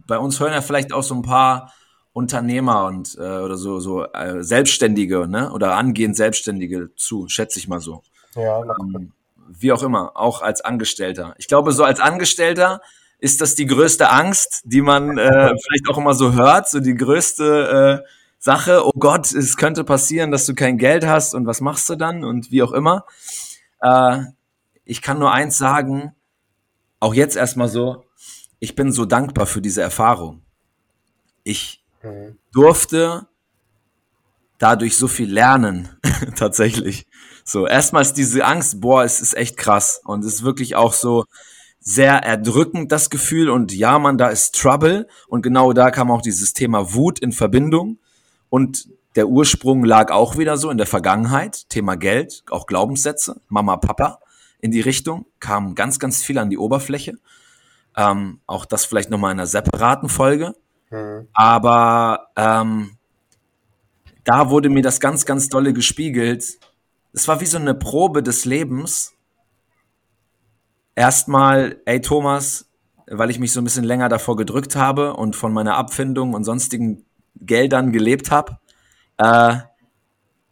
bei 0.06 0.18
uns 0.18 0.40
hören 0.40 0.54
ja 0.54 0.62
vielleicht 0.62 0.94
auch 0.94 1.02
so 1.02 1.14
ein 1.14 1.22
paar 1.22 1.74
Unternehmer 2.14 2.86
und 2.86 3.16
äh, 3.18 3.20
oder 3.20 3.58
so 3.58 3.80
so 3.80 4.04
äh, 4.04 4.42
Selbstständige, 4.42 5.28
ne? 5.28 5.52
Oder 5.52 5.76
angehend 5.76 6.16
Selbstständige 6.16 6.94
zu, 6.96 7.28
schätze 7.28 7.58
ich 7.58 7.68
mal 7.68 7.80
so. 7.80 8.02
Ja, 8.36 8.62
ähm, 8.62 9.12
wie 9.48 9.72
auch 9.72 9.82
immer, 9.82 10.12
auch 10.16 10.42
als 10.42 10.60
Angestellter. 10.60 11.34
Ich 11.38 11.48
glaube, 11.48 11.72
so 11.72 11.84
als 11.84 12.00
Angestellter 12.00 12.80
ist 13.18 13.40
das 13.40 13.54
die 13.54 13.66
größte 13.66 14.10
Angst, 14.10 14.62
die 14.64 14.82
man 14.82 15.16
äh, 15.18 15.54
vielleicht 15.58 15.88
auch 15.88 15.98
immer 15.98 16.14
so 16.14 16.34
hört, 16.34 16.68
so 16.68 16.80
die 16.80 16.94
größte 16.94 18.02
äh, 18.04 18.08
Sache. 18.38 18.86
Oh 18.86 18.92
Gott, 18.98 19.32
es 19.32 19.56
könnte 19.56 19.84
passieren, 19.84 20.30
dass 20.30 20.46
du 20.46 20.54
kein 20.54 20.78
Geld 20.78 21.06
hast 21.06 21.34
und 21.34 21.46
was 21.46 21.60
machst 21.60 21.88
du 21.88 21.96
dann 21.96 22.24
und 22.24 22.50
wie 22.50 22.62
auch 22.62 22.72
immer. 22.72 23.06
Äh, 23.80 24.18
ich 24.84 25.02
kann 25.02 25.18
nur 25.18 25.32
eins 25.32 25.58
sagen, 25.58 26.14
auch 27.00 27.14
jetzt 27.14 27.36
erstmal 27.36 27.68
so, 27.68 28.04
ich 28.58 28.74
bin 28.74 28.92
so 28.92 29.04
dankbar 29.04 29.46
für 29.46 29.60
diese 29.62 29.82
Erfahrung. 29.82 30.42
Ich 31.44 31.82
Mhm. 32.02 32.38
durfte 32.52 33.26
dadurch 34.58 34.96
so 34.96 35.08
viel 35.08 35.30
lernen, 35.32 35.88
tatsächlich. 36.36 37.06
So, 37.48 37.64
erstmals 37.68 38.12
diese 38.12 38.44
Angst, 38.44 38.80
boah, 38.80 39.04
es 39.04 39.20
ist 39.20 39.36
echt 39.36 39.56
krass. 39.56 40.00
Und 40.04 40.24
es 40.24 40.34
ist 40.34 40.42
wirklich 40.42 40.74
auch 40.74 40.92
so 40.92 41.24
sehr 41.78 42.14
erdrückend, 42.24 42.90
das 42.90 43.08
Gefühl. 43.08 43.48
Und 43.48 43.72
ja, 43.72 44.00
man, 44.00 44.18
da 44.18 44.26
ist 44.28 44.60
Trouble. 44.60 45.06
Und 45.28 45.42
genau 45.42 45.72
da 45.72 45.92
kam 45.92 46.10
auch 46.10 46.22
dieses 46.22 46.54
Thema 46.54 46.92
Wut 46.92 47.20
in 47.20 47.30
Verbindung. 47.30 48.00
Und 48.50 48.88
der 49.14 49.28
Ursprung 49.28 49.84
lag 49.84 50.10
auch 50.10 50.36
wieder 50.36 50.56
so 50.56 50.70
in 50.70 50.76
der 50.76 50.88
Vergangenheit. 50.88 51.68
Thema 51.68 51.94
Geld, 51.96 52.42
auch 52.50 52.66
Glaubenssätze, 52.66 53.40
Mama, 53.48 53.76
Papa 53.76 54.18
in 54.58 54.72
die 54.72 54.80
Richtung, 54.80 55.26
kam 55.38 55.76
ganz, 55.76 56.00
ganz 56.00 56.24
viel 56.24 56.38
an 56.38 56.50
die 56.50 56.58
Oberfläche. 56.58 57.14
Ähm, 57.96 58.40
auch 58.48 58.64
das 58.64 58.84
vielleicht 58.84 59.10
nochmal 59.10 59.30
in 59.30 59.38
einer 59.38 59.46
separaten 59.46 60.08
Folge. 60.08 60.56
Mhm. 60.90 61.28
Aber 61.32 62.26
ähm, 62.34 62.96
da 64.24 64.50
wurde 64.50 64.68
mir 64.68 64.82
das 64.82 64.98
ganz, 64.98 65.24
ganz 65.24 65.48
dolle 65.48 65.72
gespiegelt. 65.72 66.58
Es 67.16 67.26
war 67.28 67.40
wie 67.40 67.46
so 67.46 67.56
eine 67.56 67.74
Probe 67.74 68.22
des 68.22 68.44
Lebens. 68.44 69.14
Erstmal, 70.94 71.80
ey 71.86 72.02
Thomas, 72.02 72.68
weil 73.06 73.30
ich 73.30 73.38
mich 73.38 73.52
so 73.52 73.60
ein 73.62 73.64
bisschen 73.64 73.84
länger 73.84 74.10
davor 74.10 74.36
gedrückt 74.36 74.76
habe 74.76 75.14
und 75.14 75.34
von 75.34 75.50
meiner 75.50 75.76
Abfindung 75.76 76.34
und 76.34 76.44
sonstigen 76.44 77.06
Geldern 77.40 77.90
gelebt 77.90 78.30
habe, 78.30 78.58
äh, 79.16 79.56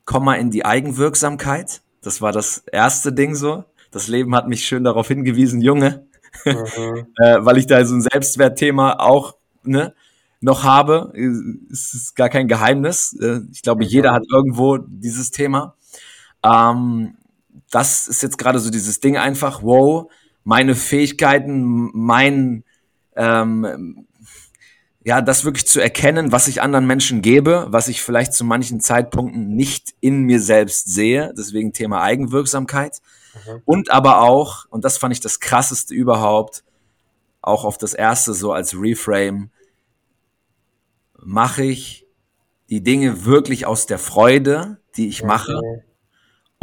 komm 0.06 0.24
mal 0.24 0.36
in 0.36 0.50
die 0.50 0.64
Eigenwirksamkeit. 0.64 1.82
Das 2.00 2.22
war 2.22 2.32
das 2.32 2.64
erste 2.72 3.12
Ding 3.12 3.34
so. 3.34 3.64
Das 3.90 4.08
Leben 4.08 4.34
hat 4.34 4.48
mich 4.48 4.64
schön 4.64 4.84
darauf 4.84 5.08
hingewiesen, 5.08 5.60
Junge, 5.60 6.06
mhm. 6.46 7.08
äh, 7.18 7.44
weil 7.44 7.58
ich 7.58 7.66
da 7.66 7.84
so 7.84 7.94
ein 7.94 8.00
Selbstwertthema 8.00 8.94
auch 9.00 9.36
ne, 9.64 9.94
noch 10.40 10.64
habe. 10.64 11.12
Es 11.70 11.92
ist 11.92 12.16
gar 12.16 12.30
kein 12.30 12.48
Geheimnis. 12.48 13.14
Äh, 13.20 13.40
ich 13.52 13.60
glaube, 13.60 13.84
jeder 13.84 14.14
hat 14.14 14.24
irgendwo 14.32 14.78
dieses 14.78 15.30
Thema. 15.30 15.76
Ähm, 16.44 17.16
das 17.70 18.06
ist 18.06 18.22
jetzt 18.22 18.38
gerade 18.38 18.58
so 18.58 18.70
dieses 18.70 19.00
Ding 19.00 19.16
einfach, 19.16 19.62
wow, 19.62 20.10
meine 20.44 20.74
Fähigkeiten, 20.74 21.90
mein, 21.92 22.64
ähm, 23.16 24.06
ja, 25.02 25.20
das 25.20 25.44
wirklich 25.44 25.66
zu 25.66 25.80
erkennen, 25.80 26.32
was 26.32 26.48
ich 26.48 26.62
anderen 26.62 26.86
Menschen 26.86 27.20
gebe, 27.20 27.66
was 27.68 27.88
ich 27.88 28.02
vielleicht 28.02 28.32
zu 28.32 28.44
manchen 28.44 28.80
Zeitpunkten 28.80 29.48
nicht 29.48 29.94
in 30.00 30.22
mir 30.22 30.40
selbst 30.40 30.92
sehe. 30.92 31.32
Deswegen 31.36 31.72
Thema 31.72 32.00
Eigenwirksamkeit. 32.02 33.00
Mhm. 33.34 33.62
Und 33.64 33.90
aber 33.90 34.20
auch, 34.22 34.66
und 34.70 34.84
das 34.84 34.96
fand 34.96 35.12
ich 35.12 35.20
das 35.20 35.40
krasseste 35.40 35.94
überhaupt, 35.94 36.64
auch 37.42 37.64
auf 37.64 37.76
das 37.76 37.92
erste 37.92 38.32
so 38.32 38.52
als 38.52 38.74
Reframe, 38.74 39.50
mache 41.18 41.64
ich 41.64 42.06
die 42.70 42.82
Dinge 42.82 43.24
wirklich 43.24 43.66
aus 43.66 43.86
der 43.86 43.98
Freude, 43.98 44.78
die 44.96 45.08
ich 45.08 45.22
mache. 45.22 45.60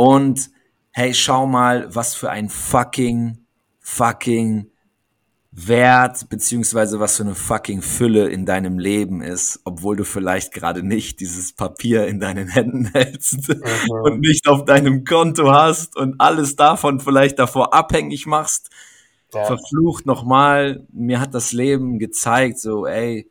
Und 0.02 0.50
hey, 0.90 1.14
schau 1.14 1.46
mal, 1.46 1.94
was 1.94 2.16
für 2.16 2.32
ein 2.32 2.50
fucking, 2.50 3.38
fucking 3.82 4.72
Wert, 5.52 6.28
beziehungsweise 6.28 7.00
was 7.00 7.18
für 7.18 7.24
eine 7.24 7.36
fucking 7.36 7.84
Fülle 7.84 8.28
in 8.30 8.48
deinem 8.48 8.80
Leben 8.80 9.22
ist, 9.22 9.60
obwohl 9.64 9.96
du 9.96 10.04
vielleicht 10.04 10.54
gerade 10.54 10.82
nicht 10.82 11.20
dieses 11.20 11.54
Papier 11.54 12.08
in 12.08 12.20
deinen 12.20 12.48
Händen 12.48 12.86
hältst 12.94 13.50
mhm. 13.50 13.62
und 14.02 14.22
nicht 14.22 14.48
auf 14.48 14.66
deinem 14.66 15.04
Konto 15.04 15.52
hast 15.52 15.96
und 15.96 16.16
alles 16.20 16.56
davon 16.56 17.00
vielleicht 17.00 17.38
davor 17.38 17.76
abhängig 17.76 18.26
machst. 18.26 18.72
Ja. 19.36 19.46
Verflucht 19.46 20.08
nochmal, 20.08 20.84
mir 20.92 21.20
hat 21.20 21.36
das 21.36 21.52
Leben 21.52 22.00
gezeigt, 22.00 22.58
so, 22.58 22.88
ey, 22.88 23.30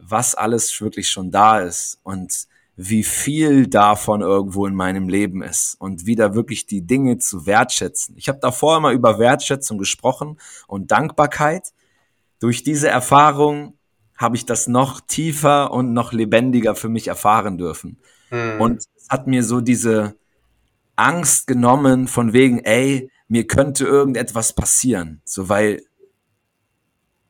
was 0.00 0.36
alles 0.36 0.80
wirklich 0.80 1.10
schon 1.10 1.32
da 1.32 1.58
ist 1.58 1.98
und 2.04 2.46
wie 2.76 3.04
viel 3.04 3.68
davon 3.68 4.20
irgendwo 4.20 4.66
in 4.66 4.74
meinem 4.74 5.08
Leben 5.08 5.42
ist 5.42 5.76
und 5.78 6.06
wieder 6.06 6.34
wirklich 6.34 6.66
die 6.66 6.82
Dinge 6.82 7.18
zu 7.18 7.46
wertschätzen. 7.46 8.16
Ich 8.16 8.28
habe 8.28 8.40
davor 8.40 8.76
immer 8.76 8.90
über 8.90 9.18
Wertschätzung 9.18 9.78
gesprochen 9.78 10.38
und 10.66 10.90
Dankbarkeit. 10.90 11.72
Durch 12.40 12.64
diese 12.64 12.88
Erfahrung 12.88 13.78
habe 14.16 14.36
ich 14.36 14.44
das 14.44 14.66
noch 14.66 15.00
tiefer 15.00 15.72
und 15.72 15.92
noch 15.92 16.12
lebendiger 16.12 16.74
für 16.74 16.88
mich 16.88 17.08
erfahren 17.08 17.58
dürfen. 17.58 17.98
Mhm. 18.30 18.60
Und 18.60 18.84
es 18.96 19.08
hat 19.08 19.26
mir 19.26 19.44
so 19.44 19.60
diese 19.60 20.16
Angst 20.96 21.46
genommen 21.46 22.08
von 22.08 22.32
wegen, 22.32 22.58
ey, 22.60 23.10
mir 23.28 23.46
könnte 23.46 23.84
irgendetwas 23.84 24.52
passieren. 24.52 25.20
So, 25.24 25.48
weil 25.48 25.82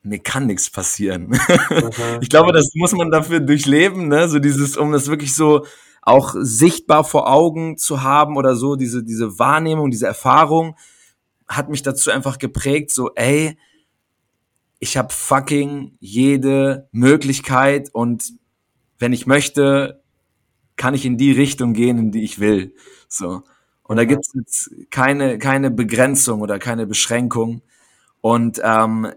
mir 0.04 0.18
kann 0.18 0.46
nichts 0.46 0.70
passieren. 0.70 1.28
Mhm. 1.28 1.40
ich 2.20 2.28
glaube, 2.28 2.52
das 2.52 2.70
muss 2.75 2.92
man 2.92 3.11
dafür 3.11 3.40
durchleben, 3.40 4.08
ne? 4.08 4.28
So 4.28 4.38
dieses, 4.38 4.76
um 4.76 4.92
das 4.92 5.08
wirklich 5.08 5.34
so 5.34 5.66
auch 6.02 6.34
sichtbar 6.37 7.04
vor 7.04 7.32
Augen 7.32 7.78
zu 7.78 8.02
haben 8.02 8.37
oder 8.37 8.56
so, 8.56 8.76
diese, 8.76 9.02
diese 9.02 9.38
Wahrnehmung, 9.38 9.90
diese 9.90 10.06
Erfahrung 10.06 10.76
hat 11.49 11.70
mich 11.70 11.82
dazu 11.82 12.11
einfach 12.11 12.38
geprägt, 12.38 12.90
so, 12.90 13.11
ey, 13.14 13.56
ich 14.78 14.96
habe 14.99 15.12
fucking 15.12 15.96
jede 15.99 16.88
Möglichkeit 16.92 17.88
und 17.92 18.34
wenn 18.99 19.14
ich 19.14 19.26
möchte, 19.26 20.02
kann 20.76 20.94
ich 20.94 21.06
in 21.06 21.16
die 21.16 21.32
Richtung 21.32 21.73
gehen, 21.73 21.99
in 21.99 22.11
die 22.11 22.23
ich 22.23 22.38
will. 22.38 22.75
So. 23.08 23.42
Und 23.82 23.96
da 23.96 24.04
gibt 24.04 24.25
es 24.46 24.70
keine, 24.90 25.38
keine 25.38 25.70
Begrenzung 25.70 26.40
oder 26.40 26.58
keine 26.58 26.87
Beschränkung. 26.87 27.62
Und 28.20 28.61
ähm, 28.62 29.12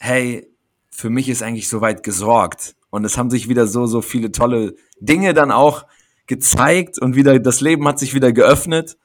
hey, 0.00 0.50
für 0.90 1.10
mich 1.10 1.28
ist 1.28 1.42
eigentlich 1.42 1.68
soweit 1.68 2.02
gesorgt. 2.02 2.74
Und 2.90 3.04
es 3.04 3.16
haben 3.16 3.30
sich 3.30 3.48
wieder 3.48 3.68
so, 3.68 3.86
so 3.86 4.02
viele 4.02 4.32
tolle 4.32 4.74
Dinge 4.98 5.32
dann 5.32 5.52
auch 5.52 5.86
gezeigt 6.26 7.00
und 7.00 7.14
wieder, 7.14 7.38
das 7.38 7.60
Leben 7.60 7.86
hat 7.86 7.98
sich 7.98 8.14
wieder 8.14 8.32
geöffnet, 8.32 8.96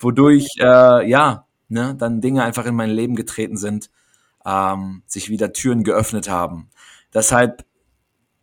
wodurch, 0.00 0.48
äh, 0.58 1.08
ja, 1.08 1.46
ne, 1.68 1.94
dann 1.96 2.20
Dinge 2.20 2.42
einfach 2.42 2.66
in 2.66 2.74
mein 2.74 2.90
Leben 2.90 3.14
getreten 3.14 3.56
sind, 3.56 3.90
ähm, 4.44 5.02
sich 5.06 5.28
wieder 5.28 5.52
Türen 5.52 5.84
geöffnet 5.84 6.28
haben. 6.28 6.70
Deshalb 7.14 7.64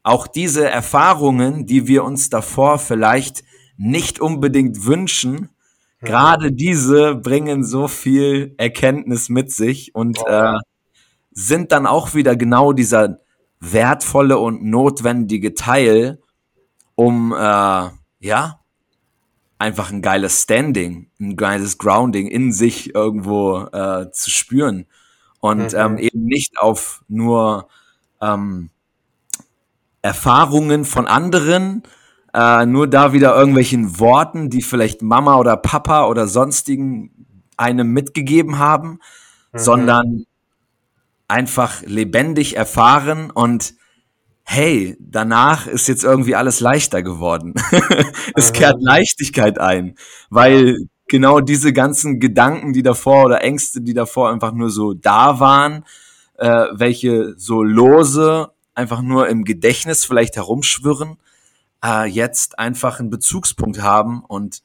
auch 0.03 0.27
diese 0.27 0.69
Erfahrungen, 0.69 1.65
die 1.65 1.87
wir 1.87 2.03
uns 2.03 2.29
davor 2.29 2.77
vielleicht 2.77 3.43
nicht 3.77 4.19
unbedingt 4.19 4.85
wünschen, 4.85 5.49
gerade 5.99 6.51
diese 6.51 7.15
bringen 7.15 7.63
so 7.63 7.87
viel 7.87 8.53
Erkenntnis 8.57 9.29
mit 9.29 9.51
sich 9.51 9.95
und 9.95 10.19
äh, 10.27 10.53
sind 11.35 11.71
dann 11.71 11.85
auch 11.85 12.15
wieder 12.15 12.35
genau 12.35 12.73
dieser 12.73 13.19
wertvolle 13.59 14.39
und 14.39 14.63
notwendige 14.63 15.53
Teil, 15.53 16.19
um 16.95 17.33
äh, 17.33 17.89
ja 18.19 18.59
einfach 19.59 19.91
ein 19.91 20.01
geiles 20.01 20.43
Standing, 20.43 21.09
ein 21.19 21.35
geiles 21.35 21.77
Grounding 21.77 22.27
in 22.27 22.51
sich 22.51 22.95
irgendwo 22.95 23.59
äh, 23.71 24.11
zu 24.11 24.29
spüren 24.29 24.87
und 25.39 25.73
mhm. 25.73 25.79
ähm, 25.79 25.97
eben 25.97 26.25
nicht 26.25 26.59
auf 26.59 27.03
nur 27.07 27.67
ähm, 28.21 28.69
Erfahrungen 30.01 30.85
von 30.85 31.07
anderen, 31.07 31.83
äh, 32.33 32.65
nur 32.65 32.87
da 32.87 33.13
wieder 33.13 33.35
irgendwelchen 33.35 33.99
Worten, 33.99 34.49
die 34.49 34.61
vielleicht 34.61 35.01
Mama 35.01 35.37
oder 35.37 35.57
Papa 35.57 36.07
oder 36.07 36.27
sonstigen 36.27 37.11
einem 37.57 37.91
mitgegeben 37.91 38.57
haben, 38.59 38.99
mhm. 39.51 39.57
sondern 39.57 40.25
einfach 41.27 41.81
lebendig 41.83 42.55
erfahren 42.55 43.31
und 43.31 43.73
hey, 44.43 44.95
danach 44.99 45.65
ist 45.65 45.87
jetzt 45.87 46.03
irgendwie 46.03 46.35
alles 46.35 46.59
leichter 46.59 47.01
geworden. 47.01 47.55
es 48.35 48.53
kehrt 48.53 48.77
Leichtigkeit 48.79 49.59
ein, 49.59 49.95
weil 50.29 50.77
genau 51.07 51.39
diese 51.39 51.73
ganzen 51.73 52.19
Gedanken, 52.19 52.73
die 52.73 52.83
davor 52.83 53.25
oder 53.25 53.41
Ängste, 53.41 53.81
die 53.81 53.93
davor 53.93 54.29
einfach 54.31 54.51
nur 54.51 54.69
so 54.69 54.93
da 54.93 55.39
waren, 55.39 55.83
äh, 56.37 56.67
welche 56.73 57.33
so 57.37 57.63
lose 57.63 58.49
einfach 58.75 59.01
nur 59.01 59.27
im 59.29 59.45
Gedächtnis 59.45 60.05
vielleicht 60.05 60.35
herumschwirren, 60.35 61.17
äh, 61.83 62.05
jetzt 62.05 62.59
einfach 62.59 62.99
einen 62.99 63.09
Bezugspunkt 63.09 63.81
haben 63.81 64.23
und 64.23 64.61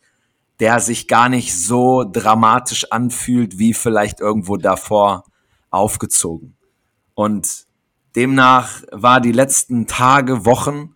der 0.59 0.81
sich 0.81 1.09
gar 1.09 1.31
nicht 1.31 1.57
so 1.57 2.05
dramatisch 2.05 2.93
anfühlt, 2.93 3.59
wie 3.59 3.73
vielleicht 3.73 4.21
irgendwo 4.21 4.59
davor 4.59 5.25
aufgezogen. 5.71 6.57
Und 7.15 7.67
demnach 8.17 8.83
war 8.93 9.21
die 9.21 9.33
letzten 9.33 9.87
Tage, 9.87 10.45
Wochen 10.45 10.95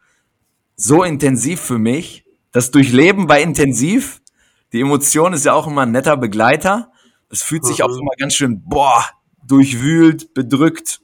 so 0.76 1.02
intensiv 1.02 1.60
für 1.60 1.78
mich. 1.78 2.24
Das 2.52 2.70
Durchleben 2.70 3.28
war 3.28 3.38
intensiv. 3.38 4.20
Die 4.72 4.80
Emotion 4.80 5.32
ist 5.32 5.44
ja 5.44 5.52
auch 5.52 5.66
immer 5.66 5.82
ein 5.82 5.92
netter 5.92 6.16
Begleiter. 6.16 6.90
Es 7.30 7.42
fühlt 7.42 7.64
sich 7.64 7.82
auch 7.82 7.88
mhm. 7.88 8.00
immer 8.00 8.12
ganz 8.18 8.34
schön, 8.34 8.62
boah, 8.64 9.04
durchwühlt, 9.46 10.34
bedrückt. 10.34 11.00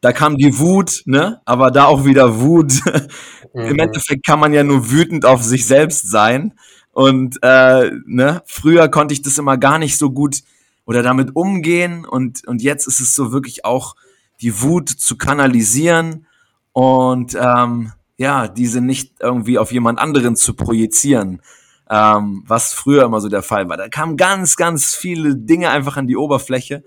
Da 0.00 0.12
kam 0.12 0.36
die 0.36 0.58
Wut, 0.58 1.02
ne? 1.06 1.40
Aber 1.44 1.70
da 1.70 1.86
auch 1.86 2.04
wieder 2.04 2.40
Wut. 2.40 2.72
Mhm. 3.54 3.68
Im 3.68 3.78
Endeffekt 3.78 4.26
kann 4.26 4.38
man 4.38 4.52
ja 4.52 4.62
nur 4.62 4.90
wütend 4.90 5.24
auf 5.24 5.42
sich 5.42 5.66
selbst 5.66 6.10
sein. 6.10 6.52
Und 6.92 7.38
äh, 7.42 7.90
ne, 8.04 8.42
früher 8.44 8.88
konnte 8.88 9.14
ich 9.14 9.22
das 9.22 9.38
immer 9.38 9.56
gar 9.56 9.78
nicht 9.78 9.96
so 9.96 10.10
gut 10.10 10.42
oder 10.86 11.02
damit 11.02 11.36
umgehen. 11.36 12.06
Und, 12.06 12.46
und 12.46 12.62
jetzt 12.62 12.86
ist 12.86 13.00
es 13.00 13.14
so 13.14 13.32
wirklich 13.32 13.66
auch 13.66 13.96
die 14.40 14.62
Wut 14.62 14.88
zu 14.88 15.18
kanalisieren 15.18 16.26
und 16.72 17.36
ähm, 17.38 17.92
ja, 18.16 18.48
diese 18.48 18.80
nicht 18.80 19.14
irgendwie 19.20 19.58
auf 19.58 19.72
jemand 19.72 19.98
anderen 19.98 20.36
zu 20.36 20.54
projizieren, 20.54 21.42
ähm, 21.90 22.42
was 22.46 22.72
früher 22.72 23.04
immer 23.04 23.20
so 23.20 23.28
der 23.28 23.42
Fall 23.42 23.68
war. 23.68 23.76
Da 23.76 23.88
kamen 23.88 24.16
ganz, 24.16 24.56
ganz 24.56 24.94
viele 24.94 25.36
Dinge 25.36 25.70
einfach 25.70 25.96
an 25.96 26.06
die 26.06 26.16
Oberfläche. 26.16 26.82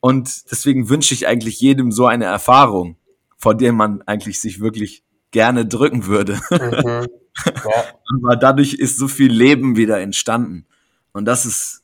Und 0.00 0.50
deswegen 0.50 0.88
wünsche 0.88 1.14
ich 1.14 1.26
eigentlich 1.26 1.60
jedem 1.60 1.90
so 1.92 2.06
eine 2.06 2.26
Erfahrung, 2.26 2.96
vor 3.36 3.54
der 3.54 3.72
man 3.72 4.02
eigentlich 4.02 4.40
sich 4.40 4.60
wirklich 4.60 5.04
gerne 5.30 5.66
drücken 5.66 6.06
würde. 6.06 6.40
Mhm. 6.50 7.06
Ja. 7.44 7.84
Aber 8.24 8.36
dadurch 8.36 8.72
ist 8.72 8.96
so 8.96 9.08
viel 9.08 9.30
Leben 9.30 9.76
wieder 9.76 10.00
entstanden. 10.00 10.64
Und 11.12 11.26
das 11.26 11.44
ist, 11.44 11.82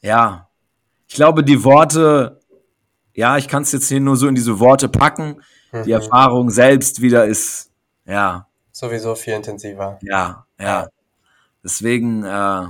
ja, 0.00 0.47
ich 1.08 1.14
glaube, 1.14 1.42
die 1.42 1.64
Worte, 1.64 2.40
ja, 3.14 3.38
ich 3.38 3.48
kann 3.48 3.62
es 3.62 3.72
jetzt 3.72 3.88
hier 3.88 4.00
nur 4.00 4.16
so 4.16 4.28
in 4.28 4.34
diese 4.34 4.60
Worte 4.60 4.88
packen. 4.88 5.42
Mhm. 5.72 5.82
Die 5.84 5.92
Erfahrung 5.92 6.50
selbst 6.50 7.00
wieder 7.00 7.26
ist, 7.26 7.72
ja. 8.06 8.46
Sowieso 8.70 9.14
viel 9.14 9.34
intensiver. 9.34 9.98
Ja, 10.02 10.46
ja. 10.60 10.88
Deswegen, 11.64 12.22
äh, 12.24 12.68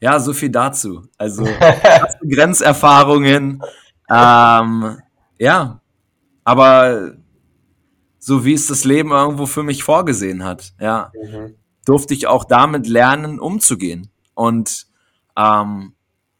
ja, 0.00 0.18
so 0.18 0.32
viel 0.32 0.50
dazu. 0.50 1.02
Also 1.16 1.44
Grenzerfahrungen, 2.28 3.62
ähm, 4.10 4.98
ja, 5.38 5.80
aber 6.44 7.14
so 8.18 8.44
wie 8.44 8.54
es 8.54 8.66
das 8.66 8.84
Leben 8.84 9.12
irgendwo 9.12 9.46
für 9.46 9.62
mich 9.62 9.84
vorgesehen 9.84 10.44
hat, 10.44 10.72
ja, 10.80 11.12
mhm. 11.14 11.54
durfte 11.86 12.14
ich 12.14 12.26
auch 12.26 12.44
damit 12.44 12.86
lernen, 12.86 13.38
umzugehen. 13.38 14.10
Und 14.34 14.86
ähm, 15.36 15.94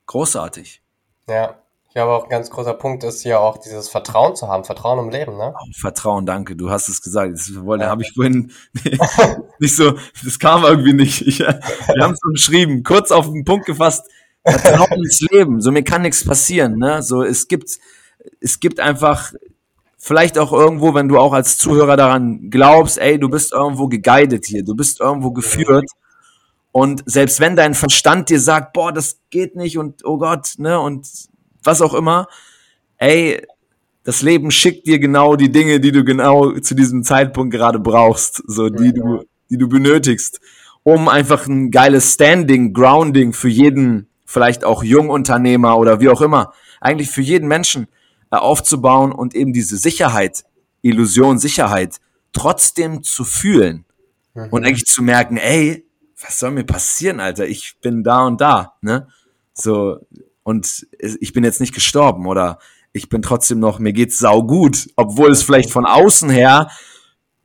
großartig. 0.07 0.83
Ja, 1.31 1.55
ich 1.89 1.95
glaube 1.95 2.13
auch 2.13 2.25
ein 2.25 2.31
ganz 2.31 2.51
großer 2.51 2.75
Punkt 2.75 3.03
ist 3.05 3.25
ja 3.25 3.39
auch 3.39 3.59
dieses 3.59 3.89
Vertrauen 3.89 4.37
zu 4.37 4.49
haben, 4.49 4.65
Vertrauen 4.65 4.99
im 4.99 5.11
Leben, 5.11 5.37
ne? 5.37 5.55
Oh, 5.57 5.67
Vertrauen, 5.77 6.27
danke, 6.27 6.55
du 6.55 6.71
hast 6.71 6.89
es 6.89 7.03
gesagt. 7.03 7.33
Das 7.33 7.53
wollte, 7.65 7.85
ja. 7.85 7.91
habe 7.91 8.03
ich 8.03 8.13
vorhin 8.15 8.53
nicht 9.59 9.75
so, 9.75 9.95
das 10.25 10.39
kam 10.39 10.65
irgendwie 10.65 10.93
nicht. 10.93 11.27
Ich, 11.27 11.41
wir 11.41 11.61
haben 12.01 12.15
es 12.15 12.21
umschrieben, 12.23 12.83
kurz 12.83 13.11
auf 13.11 13.27
den 13.31 13.45
Punkt 13.45 13.67
gefasst. 13.67 14.07
Vertrauen 14.45 15.03
ins 15.03 15.21
Leben. 15.31 15.61
So 15.61 15.71
mir 15.71 15.85
kann 15.85 16.03
nichts 16.03 16.25
passieren, 16.25 16.79
ne? 16.79 17.03
So 17.03 17.23
es 17.23 17.49
gibt, 17.49 17.79
es 18.41 18.61
gibt 18.61 18.81
einfach 18.81 19.33
vielleicht 19.99 20.39
auch 20.39 20.53
irgendwo, 20.53 20.95
wenn 20.95 21.09
du 21.09 21.19
auch 21.19 21.33
als 21.33 21.59
Zuhörer 21.59 21.97
daran 21.97 22.51
glaubst, 22.51 22.99
ey, 22.99 23.19
du 23.19 23.29
bist 23.29 23.53
irgendwo 23.53 23.89
geguided 23.89 24.47
hier, 24.47 24.65
du 24.65 24.75
bist 24.75 25.01
irgendwo 25.01 25.31
geführt. 25.31 25.91
Und 26.73 27.03
selbst 27.07 27.41
wenn 27.41 27.57
dein 27.57 27.75
Verstand 27.75 28.29
dir 28.29 28.41
sagt, 28.41 28.73
boah, 28.73 28.93
das 28.93 29.21
geht 29.31 29.57
nicht 29.57 29.77
und 29.77 30.05
oh 30.05 30.19
Gott, 30.19 30.55
ne, 30.59 30.79
und 30.79 31.07
was 31.63 31.83
auch 31.83 31.95
immer, 31.95 32.29
ey, 32.99 33.45
das 34.05 34.23
Leben 34.23 34.51
schickt 34.51 34.87
dir 34.87 34.99
genau 34.99 35.37
die 35.37 35.53
Dinge, 35.53 35.81
die 35.81 35.93
du 35.93 36.05
genau 36.05 36.53
zu 36.59 36.75
diesem 36.75 37.03
Zeitpunkt 37.03 37.53
gerade 37.53 37.79
brauchst, 37.79 38.43
so 38.47 38.69
die 38.69 38.93
du, 38.93 39.25
die 39.51 39.59
du 39.59 39.69
benötigst, 39.69 40.41
um 40.83 41.09
einfach 41.09 41.47
ein 41.47 41.71
geiles 41.71 42.15
Standing, 42.15 42.73
Grounding 42.73 43.33
für 43.33 43.49
jeden, 43.49 44.09
vielleicht 44.25 44.65
auch 44.65 44.83
Jungunternehmer 44.83 45.77
oder 45.77 46.01
wie 46.01 46.09
auch 46.09 46.23
immer, 46.23 46.53
eigentlich 46.81 47.11
für 47.11 47.21
jeden 47.21 47.49
Menschen 47.49 47.89
äh, 48.31 48.37
aufzubauen 48.37 49.13
und 49.13 49.35
eben 49.35 49.53
diese 49.53 49.77
Sicherheit, 49.77 50.45
Illusion, 50.83 51.39
Sicherheit 51.39 51.97
trotzdem 52.33 53.03
zu 53.03 53.25
fühlen 53.25 53.85
mhm. 54.35 54.49
und 54.51 54.65
eigentlich 54.65 54.87
zu 54.87 55.03
merken, 55.03 55.37
ey, 55.37 55.85
was 56.23 56.39
soll 56.39 56.51
mir 56.51 56.65
passieren, 56.65 57.21
Alter? 57.21 57.47
Ich 57.47 57.77
bin 57.81 58.03
da 58.03 58.27
und 58.27 58.41
da, 58.41 58.75
ne? 58.83 59.09
So, 59.53 59.99
und 60.43 60.87
ich 61.21 61.33
bin 61.33 61.45
jetzt 61.45 61.61
nicht 61.61 61.75
gestorben 61.75 62.27
oder 62.27 62.59
ich 62.93 63.09
bin 63.09 63.23
trotzdem 63.23 63.61
noch, 63.61 63.79
mir 63.79 63.93
geht's 63.93 64.19
sau 64.19 64.43
gut, 64.43 64.89
obwohl 64.97 65.31
es 65.31 65.43
vielleicht 65.43 65.71
von 65.71 65.87
außen 65.87 66.31
her 66.31 66.71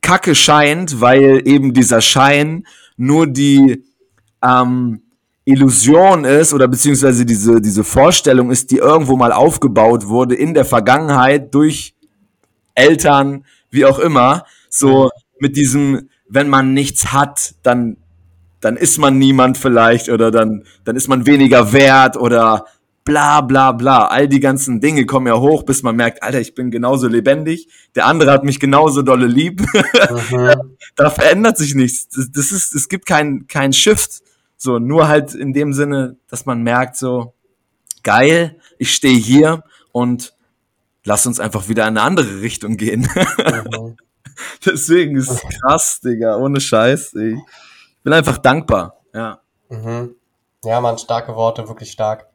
kacke 0.00 0.34
scheint, 0.34 1.00
weil 1.00 1.42
eben 1.46 1.72
dieser 1.72 2.00
Schein 2.00 2.66
nur 2.96 3.26
die 3.26 3.84
ähm, 4.42 5.02
Illusion 5.44 6.24
ist 6.24 6.52
oder 6.52 6.68
beziehungsweise 6.68 7.24
diese, 7.24 7.60
diese 7.60 7.84
Vorstellung 7.84 8.50
ist, 8.50 8.70
die 8.70 8.78
irgendwo 8.78 9.16
mal 9.16 9.32
aufgebaut 9.32 10.08
wurde 10.08 10.34
in 10.34 10.54
der 10.54 10.64
Vergangenheit 10.64 11.54
durch 11.54 11.94
Eltern, 12.74 13.44
wie 13.70 13.84
auch 13.84 13.98
immer, 13.98 14.44
so 14.68 15.10
mit 15.38 15.56
diesem, 15.56 16.08
wenn 16.28 16.48
man 16.48 16.74
nichts 16.74 17.12
hat, 17.12 17.54
dann, 17.62 17.96
dann 18.60 18.76
ist 18.76 18.98
man 18.98 19.18
niemand 19.18 19.58
vielleicht 19.58 20.08
oder 20.08 20.30
dann, 20.30 20.64
dann 20.84 20.96
ist 20.96 21.08
man 21.08 21.26
weniger 21.26 21.72
wert 21.72 22.16
oder 22.16 22.66
bla 23.04 23.40
bla 23.40 23.72
bla. 23.72 24.06
All 24.08 24.28
die 24.28 24.40
ganzen 24.40 24.80
Dinge 24.80 25.06
kommen 25.06 25.26
ja 25.28 25.38
hoch, 25.38 25.62
bis 25.62 25.82
man 25.82 25.96
merkt, 25.96 26.22
Alter, 26.22 26.40
ich 26.40 26.54
bin 26.54 26.70
genauso 26.70 27.08
lebendig, 27.08 27.68
der 27.94 28.06
andere 28.06 28.32
hat 28.32 28.44
mich 28.44 28.60
genauso 28.60 29.00
dolle 29.02 29.26
lieb. 29.26 29.60
Mhm. 29.60 30.76
da 30.96 31.10
verändert 31.10 31.56
sich 31.56 31.74
nichts. 31.74 32.08
Das, 32.08 32.52
ist, 32.52 32.74
es 32.74 32.88
gibt 32.88 33.06
kein, 33.06 33.46
kein 33.46 33.72
Shift. 33.72 34.22
So, 34.58 34.78
nur 34.78 35.08
halt 35.08 35.34
in 35.34 35.52
dem 35.52 35.72
Sinne, 35.72 36.16
dass 36.28 36.46
man 36.46 36.62
merkt, 36.62 36.96
so, 36.96 37.34
geil, 38.02 38.58
ich 38.78 38.94
stehe 38.94 39.18
hier 39.18 39.62
und 39.92 40.34
lass 41.04 41.26
uns 41.26 41.40
einfach 41.40 41.68
wieder 41.68 41.84
in 41.84 41.96
eine 41.96 42.02
andere 42.02 42.40
Richtung 42.40 42.76
gehen. 42.76 43.08
Mhm. 43.12 43.96
Deswegen 44.64 45.16
ist 45.16 45.30
es 45.30 45.42
krass, 45.60 46.00
Digga, 46.00 46.36
ohne 46.36 46.60
Scheiß. 46.60 47.14
Ich 47.14 47.38
bin 48.06 48.12
einfach 48.12 48.38
dankbar, 48.38 49.00
ja. 49.12 49.40
Mhm. 49.68 50.14
Ja, 50.62 50.80
man, 50.80 50.96
starke 50.96 51.34
Worte, 51.34 51.66
wirklich 51.66 51.90
stark. 51.90 52.28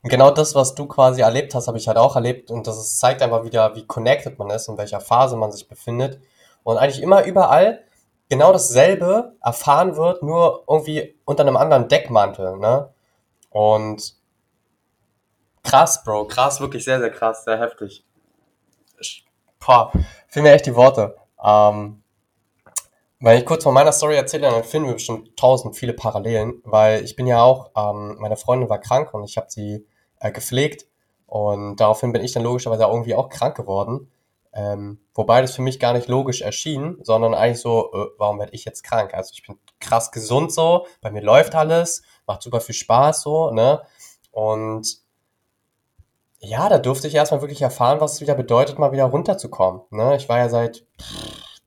Und 0.00 0.08
genau 0.08 0.30
das, 0.30 0.54
was 0.54 0.76
du 0.76 0.86
quasi 0.86 1.22
erlebt 1.22 1.52
hast, 1.52 1.66
habe 1.66 1.78
ich 1.78 1.88
halt 1.88 1.98
auch 1.98 2.14
erlebt 2.14 2.52
und 2.52 2.68
das 2.68 2.96
zeigt 3.00 3.20
einfach 3.22 3.42
wieder, 3.42 3.74
wie 3.74 3.84
connected 3.84 4.38
man 4.38 4.50
ist, 4.50 4.68
in 4.68 4.78
welcher 4.78 5.00
Phase 5.00 5.34
man 5.34 5.50
sich 5.50 5.66
befindet 5.66 6.20
und 6.62 6.76
eigentlich 6.76 7.02
immer 7.02 7.24
überall 7.24 7.82
genau 8.28 8.52
dasselbe 8.52 9.34
erfahren 9.42 9.96
wird, 9.96 10.22
nur 10.22 10.62
irgendwie 10.68 11.18
unter 11.24 11.42
einem 11.42 11.56
anderen 11.56 11.88
Deckmantel, 11.88 12.58
ne? 12.58 12.90
Und 13.50 14.14
krass, 15.64 16.04
Bro, 16.04 16.26
krass, 16.28 16.60
wirklich 16.60 16.84
sehr, 16.84 17.00
sehr 17.00 17.10
krass, 17.10 17.42
sehr 17.42 17.58
heftig. 17.58 18.04
Boah, 19.58 19.90
fehlen 20.28 20.44
mir 20.44 20.52
echt 20.52 20.66
die 20.66 20.76
Worte. 20.76 21.16
Ähm, 21.42 22.04
wenn 23.26 23.38
ich 23.38 23.44
kurz 23.44 23.64
von 23.64 23.74
meiner 23.74 23.90
Story 23.90 24.14
erzähle, 24.14 24.48
dann 24.48 24.62
finden 24.62 24.86
wir 24.86 24.94
bestimmt 24.94 25.36
tausend 25.36 25.74
viele 25.74 25.92
Parallelen, 25.92 26.62
weil 26.62 27.02
ich 27.02 27.16
bin 27.16 27.26
ja 27.26 27.42
auch, 27.42 27.72
ähm, 27.76 28.18
meine 28.20 28.36
Freundin 28.36 28.68
war 28.70 28.78
krank 28.78 29.12
und 29.14 29.24
ich 29.24 29.36
habe 29.36 29.48
sie 29.50 29.84
äh, 30.20 30.30
gepflegt 30.30 30.86
und 31.26 31.80
daraufhin 31.80 32.12
bin 32.12 32.22
ich 32.22 32.30
dann 32.30 32.44
logischerweise 32.44 32.84
irgendwie 32.84 33.16
auch 33.16 33.28
krank 33.28 33.56
geworden. 33.56 34.12
Ähm, 34.52 35.00
wobei 35.12 35.40
das 35.40 35.56
für 35.56 35.62
mich 35.62 35.80
gar 35.80 35.92
nicht 35.92 36.06
logisch 36.06 36.40
erschien, 36.40 36.98
sondern 37.02 37.34
eigentlich 37.34 37.60
so, 37.60 37.90
äh, 37.92 38.06
warum 38.16 38.38
werde 38.38 38.52
ich 38.52 38.64
jetzt 38.64 38.84
krank? 38.84 39.12
Also 39.12 39.32
ich 39.34 39.44
bin 39.44 39.58
krass 39.80 40.12
gesund 40.12 40.52
so, 40.52 40.86
bei 41.00 41.10
mir 41.10 41.20
läuft 41.20 41.56
alles, 41.56 42.02
macht 42.28 42.42
super 42.42 42.60
viel 42.60 42.76
Spaß 42.76 43.22
so, 43.22 43.50
ne? 43.50 43.82
Und 44.30 44.98
ja, 46.38 46.68
da 46.68 46.78
durfte 46.78 47.08
ich 47.08 47.14
erstmal 47.16 47.40
wirklich 47.40 47.60
erfahren, 47.60 48.00
was 48.00 48.14
es 48.14 48.20
wieder 48.20 48.36
bedeutet, 48.36 48.78
mal 48.78 48.92
wieder 48.92 49.06
runterzukommen. 49.06 49.80
Ne? 49.90 50.14
Ich 50.14 50.28
war 50.28 50.38
ja 50.38 50.48
seit 50.48 50.86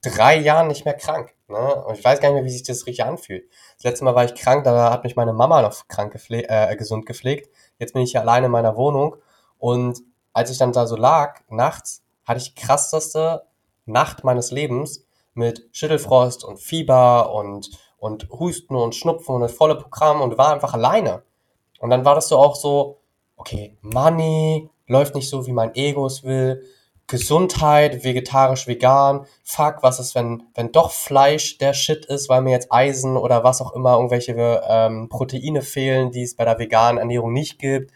drei 0.02 0.38
Jahren 0.38 0.68
nicht 0.68 0.86
mehr 0.86 0.94
krank. 0.94 1.36
Ne? 1.48 1.84
Und 1.86 1.98
ich 1.98 2.04
weiß 2.04 2.20
gar 2.20 2.30
nicht 2.30 2.36
mehr, 2.36 2.46
wie 2.46 2.52
sich 2.52 2.64
das 2.64 2.86
richtig 2.86 3.06
anfühlt. 3.06 3.50
Das 3.76 3.84
letzte 3.84 4.06
Mal 4.06 4.16
war 4.16 4.26
ich 4.26 4.36
krank, 4.36 4.64
da 4.64 4.92
hat 4.92 5.04
mich 5.04 5.16
meine 5.16 5.34
Mama 5.34 5.62
noch 5.62 5.88
krank 5.88 6.12
gepflegt, 6.12 6.48
äh, 6.50 6.76
gesund 6.76 7.06
gepflegt. 7.06 7.50
Jetzt 7.80 7.94
bin 7.94 8.02
ich 8.02 8.12
hier 8.12 8.22
alleine 8.22 8.48
in 8.48 8.52
meiner 8.52 8.76
Wohnung. 8.76 9.16
Und 9.58 10.02
als 10.34 10.52
ich 10.52 10.58
dann 10.58 10.72
da 10.72 10.86
so 10.86 10.96
lag, 10.96 11.42
nachts, 11.50 12.04
hatte 12.24 12.40
ich 12.40 12.56
krasseste 12.56 13.44
Nacht 13.86 14.24
meines 14.24 14.52
Lebens 14.52 15.06
mit 15.34 15.68
Schüttelfrost 15.72 16.44
und 16.44 16.60
Fieber 16.60 17.34
und, 17.34 17.72
und 17.98 18.30
Husten 18.30 18.76
und 18.76 18.96
Schnupfen 18.96 19.36
und 19.36 19.42
das 19.42 19.54
volle 19.54 19.76
Programm 19.76 20.22
und 20.22 20.38
war 20.38 20.54
einfach 20.54 20.74
alleine. 20.74 21.24
Und 21.80 21.90
dann 21.90 22.06
war 22.06 22.16
das 22.16 22.28
so 22.28 22.38
auch 22.38 22.56
so, 22.56 23.00
okay, 23.36 23.78
Money 23.82 24.70
läuft 24.88 25.16
nicht 25.16 25.30
so, 25.30 25.48
wie 25.48 25.54
mein 25.54 25.74
Ego 25.76 26.06
es 26.06 26.24
will. 26.24 26.64
Gesundheit, 27.10 28.04
vegetarisch, 28.04 28.68
vegan, 28.68 29.26
fuck, 29.44 29.82
was 29.82 30.00
ist, 30.00 30.16
wenn, 30.16 30.44
wenn 30.56 30.72
doch 30.72 30.92
Fleisch 30.92 31.58
der 31.58 31.74
Shit 31.74 32.06
ist, 32.06 32.30
weil 32.30 32.42
mir 32.42 32.52
jetzt 32.52 32.72
Eisen 32.72 33.18
oder 33.18 33.44
was 33.44 33.62
auch 33.62 33.74
immer, 33.74 33.96
irgendwelche 33.96 34.62
ähm, 34.68 35.10
Proteine 35.10 35.62
fehlen, 35.64 36.12
die 36.12 36.24
es 36.24 36.36
bei 36.36 36.46
der 36.46 36.60
veganen 36.60 37.00
Ernährung 37.00 37.34
nicht 37.34 37.60
gibt. 37.60 37.92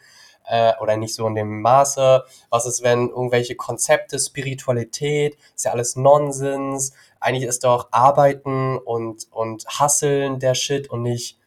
äh, 0.46 0.74
oder 0.82 0.98
nicht 0.98 1.16
so 1.16 1.28
in 1.28 1.36
dem 1.36 1.62
Maße? 1.62 2.24
Was 2.50 2.66
ist, 2.66 2.84
wenn 2.84 3.10
irgendwelche 3.10 3.56
Konzepte, 3.56 4.20
Spiritualität, 4.20 5.38
ist 5.56 5.66
ja 5.66 5.72
alles 5.72 5.96
Nonsens. 5.96 6.94
Eigentlich 7.20 7.46
ist 7.48 7.64
doch 7.64 7.90
Arbeiten 7.92 8.78
und, 8.78 9.28
und 9.32 9.66
Hasseln 9.68 10.40
der 10.40 10.56
Shit 10.56 10.90
und 10.90 11.04
nicht, 11.04 11.40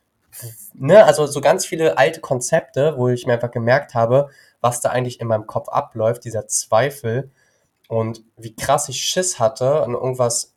ne, 0.75 1.05
also 1.05 1.27
so 1.27 1.41
ganz 1.41 1.67
viele 1.67 1.99
alte 1.99 2.21
Konzepte, 2.21 2.95
wo 2.97 3.09
ich 3.09 3.27
mir 3.27 3.35
einfach 3.35 3.51
gemerkt 3.51 3.95
habe, 3.95 4.29
was 4.61 4.81
da 4.81 4.91
eigentlich 4.91 5.21
in 5.21 5.29
meinem 5.29 5.47
Kopf 5.47 5.69
abläuft, 5.69 6.25
dieser 6.25 6.47
Zweifel 6.49 7.31
und 7.89 8.25
wie 8.37 8.55
krass 8.55 8.89
ich 8.89 9.01
Schiss 9.01 9.39
hatte 9.39 9.83
an 9.83 9.93
irgendwas, 9.95 10.55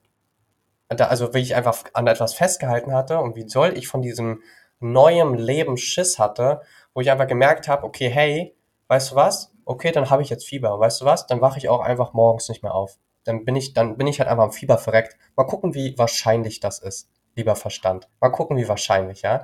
also 0.89 1.33
wie 1.33 1.39
ich 1.39 1.55
einfach 1.55 1.83
an 1.93 2.07
etwas 2.07 2.33
festgehalten 2.33 2.93
hatte 2.93 3.19
und 3.19 3.35
wie 3.35 3.47
soll 3.47 3.77
ich 3.77 3.87
von 3.87 4.01
diesem 4.01 4.41
neuem 4.79 5.33
Leben 5.33 5.77
Schiss 5.77 6.19
hatte, 6.19 6.61
wo 6.93 7.01
ich 7.01 7.11
einfach 7.11 7.27
gemerkt 7.27 7.67
habe, 7.67 7.83
okay, 7.83 8.09
hey, 8.09 8.55
weißt 8.87 9.11
du 9.11 9.15
was? 9.15 9.53
Okay, 9.65 9.91
dann 9.91 10.09
habe 10.09 10.21
ich 10.23 10.29
jetzt 10.29 10.47
Fieber. 10.47 10.79
Weißt 10.79 11.01
du 11.01 11.05
was? 11.05 11.27
Dann 11.27 11.41
wache 11.41 11.59
ich 11.59 11.69
auch 11.69 11.81
einfach 11.81 12.13
morgens 12.13 12.49
nicht 12.49 12.63
mehr 12.63 12.73
auf. 12.73 12.97
Dann 13.23 13.45
bin 13.45 13.55
ich, 13.55 13.73
dann 13.73 13.97
bin 13.97 14.07
ich 14.07 14.19
halt 14.19 14.29
einfach 14.29 14.45
am 14.45 14.51
Fieber 14.51 14.77
verreckt. 14.77 15.17
Mal 15.35 15.43
gucken, 15.43 15.75
wie 15.75 15.97
wahrscheinlich 15.97 16.59
das 16.59 16.79
ist, 16.79 17.09
lieber 17.35 17.55
Verstand. 17.55 18.09
Mal 18.19 18.29
gucken, 18.29 18.57
wie 18.57 18.67
wahrscheinlich, 18.67 19.21
ja. 19.21 19.43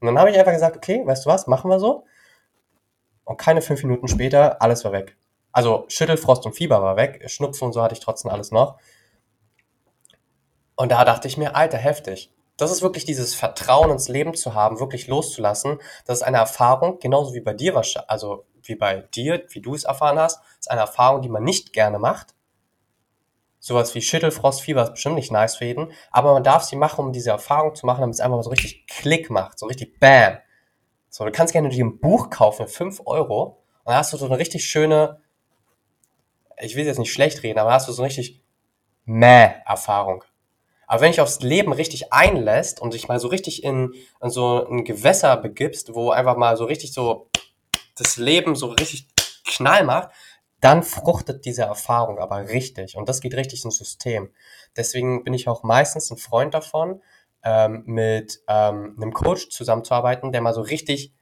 Und 0.00 0.06
dann 0.06 0.18
habe 0.18 0.30
ich 0.30 0.38
einfach 0.38 0.52
gesagt, 0.52 0.76
okay, 0.76 1.02
weißt 1.06 1.24
du 1.24 1.30
was, 1.30 1.46
machen 1.46 1.70
wir 1.70 1.78
so. 1.78 2.04
Und 3.24 3.38
keine 3.38 3.62
fünf 3.62 3.82
Minuten 3.84 4.08
später, 4.08 4.60
alles 4.60 4.84
war 4.84 4.92
weg. 4.92 5.16
Also 5.52 5.84
Schüttelfrost 5.88 6.46
und 6.46 6.54
Fieber 6.54 6.82
war 6.82 6.96
weg, 6.96 7.22
Schnupfen 7.30 7.66
und 7.66 7.72
so 7.72 7.82
hatte 7.82 7.94
ich 7.94 8.00
trotzdem 8.00 8.30
alles 8.30 8.50
noch. 8.50 8.78
Und 10.76 10.90
da 10.90 11.04
dachte 11.04 11.28
ich 11.28 11.36
mir, 11.36 11.54
alter, 11.54 11.78
heftig. 11.78 12.32
Das 12.56 12.70
ist 12.70 12.82
wirklich 12.82 13.04
dieses 13.04 13.34
Vertrauen 13.34 13.90
ins 13.90 14.08
Leben 14.08 14.34
zu 14.34 14.54
haben, 14.54 14.80
wirklich 14.80 15.06
loszulassen. 15.06 15.80
Das 16.06 16.18
ist 16.18 16.22
eine 16.22 16.38
Erfahrung, 16.38 16.98
genauso 16.98 17.34
wie 17.34 17.40
bei 17.40 17.54
dir, 17.54 17.80
also 18.08 18.44
wie 18.62 18.74
bei 18.74 19.02
dir, 19.14 19.44
wie 19.50 19.60
du 19.60 19.74
es 19.74 19.84
erfahren 19.84 20.18
hast, 20.18 20.40
ist 20.58 20.70
eine 20.70 20.80
Erfahrung, 20.80 21.22
die 21.22 21.28
man 21.28 21.44
nicht 21.44 21.72
gerne 21.72 21.98
macht. 21.98 22.34
Sowas 23.58 23.94
wie 23.94 24.02
Schüttelfrost, 24.02 24.60
Fieber 24.60 24.82
ist 24.82 24.94
bestimmt 24.94 25.14
nicht 25.14 25.30
nice 25.30 25.56
für 25.56 25.64
jeden, 25.64 25.92
aber 26.10 26.32
man 26.32 26.42
darf 26.42 26.64
sie 26.64 26.76
machen, 26.76 27.04
um 27.04 27.12
diese 27.12 27.30
Erfahrung 27.30 27.74
zu 27.74 27.86
machen, 27.86 28.00
damit 28.00 28.14
es 28.14 28.20
einfach 28.20 28.36
mal 28.36 28.42
so 28.42 28.50
richtig 28.50 28.86
Klick 28.88 29.30
macht, 29.30 29.58
so 29.58 29.66
richtig 29.66 30.00
Bam. 30.00 30.38
So, 31.08 31.24
du 31.24 31.30
kannst 31.30 31.52
gerne 31.52 31.68
dir 31.68 31.84
ein 31.84 32.00
Buch 32.00 32.28
kaufen, 32.28 32.66
5 32.66 33.02
Euro, 33.06 33.62
und 33.84 33.90
dann 33.90 33.96
hast 33.96 34.12
du 34.12 34.16
so 34.16 34.26
eine 34.26 34.38
richtig 34.38 34.64
schöne, 34.64 35.21
ich 36.58 36.76
will 36.76 36.84
jetzt 36.84 36.98
nicht 36.98 37.12
schlecht 37.12 37.42
reden, 37.42 37.58
aber 37.58 37.72
hast 37.72 37.88
du 37.88 37.92
so 37.92 38.02
richtig 38.02 38.42
Mäh-Erfahrung. 39.04 40.24
Aber 40.86 41.00
wenn 41.00 41.10
dich 41.10 41.20
aufs 41.20 41.40
Leben 41.40 41.72
richtig 41.72 42.12
einlässt 42.12 42.80
und 42.80 42.94
dich 42.94 43.08
mal 43.08 43.18
so 43.18 43.28
richtig 43.28 43.64
in, 43.64 43.94
in 44.20 44.30
so 44.30 44.66
ein 44.66 44.84
Gewässer 44.84 45.36
begibst, 45.36 45.94
wo 45.94 46.10
einfach 46.10 46.36
mal 46.36 46.56
so 46.56 46.64
richtig 46.64 46.92
so 46.92 47.30
das 47.96 48.16
Leben 48.16 48.54
so 48.54 48.68
richtig 48.68 49.08
Knall 49.46 49.84
macht, 49.84 50.10
dann 50.60 50.82
fruchtet 50.82 51.44
diese 51.44 51.62
Erfahrung 51.62 52.18
aber 52.18 52.48
richtig. 52.48 52.96
Und 52.96 53.08
das 53.08 53.20
geht 53.20 53.34
richtig 53.34 53.64
ins 53.64 53.78
System. 53.78 54.30
Deswegen 54.76 55.24
bin 55.24 55.34
ich 55.34 55.48
auch 55.48 55.62
meistens 55.62 56.10
ein 56.10 56.18
Freund 56.18 56.54
davon, 56.54 57.02
ähm, 57.42 57.82
mit 57.86 58.40
ähm, 58.48 58.96
einem 58.96 59.12
Coach 59.12 59.48
zusammenzuarbeiten, 59.50 60.30
der 60.30 60.40
mal 60.40 60.54
so 60.54 60.60
richtig 60.60 61.12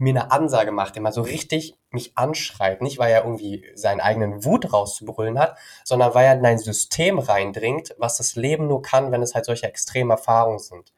mir 0.00 0.10
eine 0.10 0.32
Ansage 0.32 0.72
macht, 0.72 0.94
der 0.94 1.02
mal 1.02 1.12
so 1.12 1.20
richtig 1.20 1.76
mich 1.90 2.16
anschreit. 2.16 2.80
Nicht, 2.80 2.98
weil 2.98 3.12
er 3.12 3.24
irgendwie 3.24 3.66
seinen 3.74 4.00
eigenen 4.00 4.44
Wut 4.44 4.72
rauszubrüllen 4.72 5.38
hat, 5.38 5.58
sondern 5.84 6.14
weil 6.14 6.24
er 6.24 6.32
in 6.32 6.44
ein 6.44 6.58
System 6.58 7.18
reindringt, 7.18 7.94
was 7.98 8.16
das 8.16 8.34
Leben 8.34 8.66
nur 8.66 8.80
kann, 8.80 9.12
wenn 9.12 9.22
es 9.22 9.34
halt 9.34 9.44
solche 9.44 9.66
extremen 9.66 10.10
Erfahrungen 10.10 10.58
sind. 10.58 10.92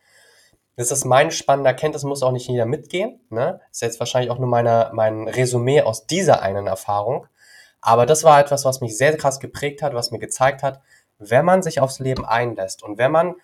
Das 0.76 0.92
ist 0.92 1.04
mein 1.04 1.32
spannender 1.32 1.70
Erkenntnis, 1.70 2.04
muss 2.04 2.22
auch 2.22 2.30
nicht 2.30 2.48
jeder 2.48 2.64
mitgehen. 2.64 3.20
Ne? 3.28 3.60
Ist 3.72 3.82
jetzt 3.82 3.98
wahrscheinlich 3.98 4.30
auch 4.30 4.38
nur 4.38 4.48
meine, 4.48 4.90
mein 4.94 5.26
Resümee 5.26 5.82
aus 5.82 6.06
dieser 6.06 6.40
einen 6.40 6.68
Erfahrung. 6.68 7.26
Aber 7.80 8.06
das 8.06 8.22
war 8.22 8.38
etwas, 8.38 8.64
was 8.64 8.80
mich 8.80 8.96
sehr 8.96 9.16
krass 9.16 9.40
geprägt 9.40 9.82
hat, 9.82 9.94
was 9.94 10.12
mir 10.12 10.20
gezeigt 10.20 10.62
hat, 10.62 10.80
wenn 11.18 11.44
man 11.44 11.62
sich 11.62 11.80
aufs 11.80 11.98
Leben 11.98 12.24
einlässt 12.24 12.84
und 12.84 12.98
wenn 12.98 13.10
man 13.10 13.34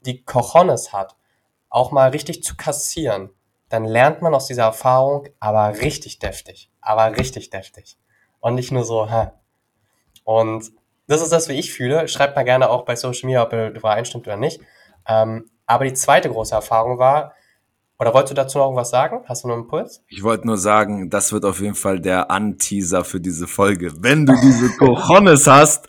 die 0.00 0.24
Cojones 0.24 0.92
hat, 0.94 1.16
auch 1.68 1.92
mal 1.92 2.10
richtig 2.10 2.42
zu 2.42 2.56
kassieren, 2.56 3.30
dann 3.68 3.84
lernt 3.84 4.22
man 4.22 4.34
aus 4.34 4.46
dieser 4.46 4.64
Erfahrung 4.64 5.28
aber 5.40 5.80
richtig 5.80 6.18
deftig. 6.18 6.70
Aber 6.80 7.16
richtig 7.16 7.50
deftig. 7.50 7.96
Und 8.40 8.54
nicht 8.54 8.72
nur 8.72 8.84
so, 8.84 9.10
hä. 9.10 9.28
Und 10.24 10.72
das 11.06 11.22
ist 11.22 11.32
das, 11.32 11.48
wie 11.48 11.58
ich 11.58 11.72
fühle. 11.72 12.08
Schreibt 12.08 12.36
mal 12.36 12.44
gerne 12.44 12.70
auch 12.70 12.84
bei 12.84 12.96
Social 12.96 13.26
Media, 13.26 13.42
ob 13.42 13.52
ihr 13.52 13.70
übereinstimmt 13.70 14.26
oder 14.26 14.36
nicht. 14.36 14.60
Ähm, 15.06 15.50
aber 15.66 15.84
die 15.84 15.94
zweite 15.94 16.30
große 16.30 16.54
Erfahrung 16.54 16.98
war, 16.98 17.34
oder 17.98 18.12
wolltest 18.12 18.32
du 18.32 18.34
dazu 18.34 18.58
noch 18.58 18.64
irgendwas 18.64 18.90
sagen? 18.90 19.20
Hast 19.26 19.44
du 19.44 19.48
noch 19.48 19.54
einen 19.54 19.64
Impuls? 19.64 20.02
Ich 20.08 20.22
wollte 20.24 20.46
nur 20.46 20.58
sagen, 20.58 21.10
das 21.10 21.32
wird 21.32 21.44
auf 21.44 21.60
jeden 21.60 21.76
Fall 21.76 22.00
der 22.00 22.30
Anteaser 22.30 23.04
für 23.04 23.20
diese 23.20 23.46
Folge. 23.46 23.92
Wenn 24.02 24.26
du 24.26 24.34
diese 24.42 24.76
Cojones 24.76 25.46
hast, 25.46 25.86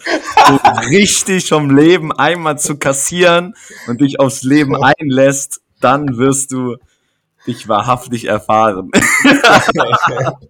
so 0.47 0.55
richtig 0.88 1.49
vom 1.49 1.75
Leben 1.75 2.11
einmal 2.11 2.59
zu 2.59 2.77
kassieren 2.77 3.55
und 3.88 4.01
dich 4.01 4.19
aufs 4.19 4.43
Leben 4.43 4.75
einlässt, 4.81 5.61
dann 5.81 6.17
wirst 6.17 6.51
du 6.51 6.77
dich 7.47 7.67
wahrhaftig 7.67 8.25
erfahren. 8.25 8.91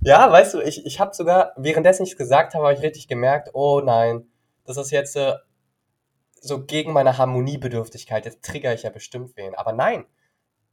ja, 0.00 0.30
weißt 0.30 0.54
du, 0.54 0.60
ich, 0.60 0.84
ich 0.86 1.00
habe 1.00 1.14
sogar, 1.14 1.52
währenddessen 1.56 2.04
ich 2.04 2.12
es 2.12 2.16
gesagt 2.16 2.54
habe, 2.54 2.64
habe 2.66 2.74
ich 2.74 2.82
richtig 2.82 3.08
gemerkt, 3.08 3.50
oh 3.54 3.80
nein, 3.80 4.26
das 4.64 4.76
ist 4.76 4.90
jetzt 4.90 5.16
äh, 5.16 5.34
so 6.40 6.64
gegen 6.64 6.92
meine 6.92 7.18
Harmoniebedürftigkeit. 7.18 8.24
Jetzt 8.24 8.44
trigger 8.44 8.74
ich 8.74 8.82
ja 8.82 8.90
bestimmt 8.90 9.36
wen. 9.36 9.54
Aber 9.54 9.72
nein, 9.72 10.06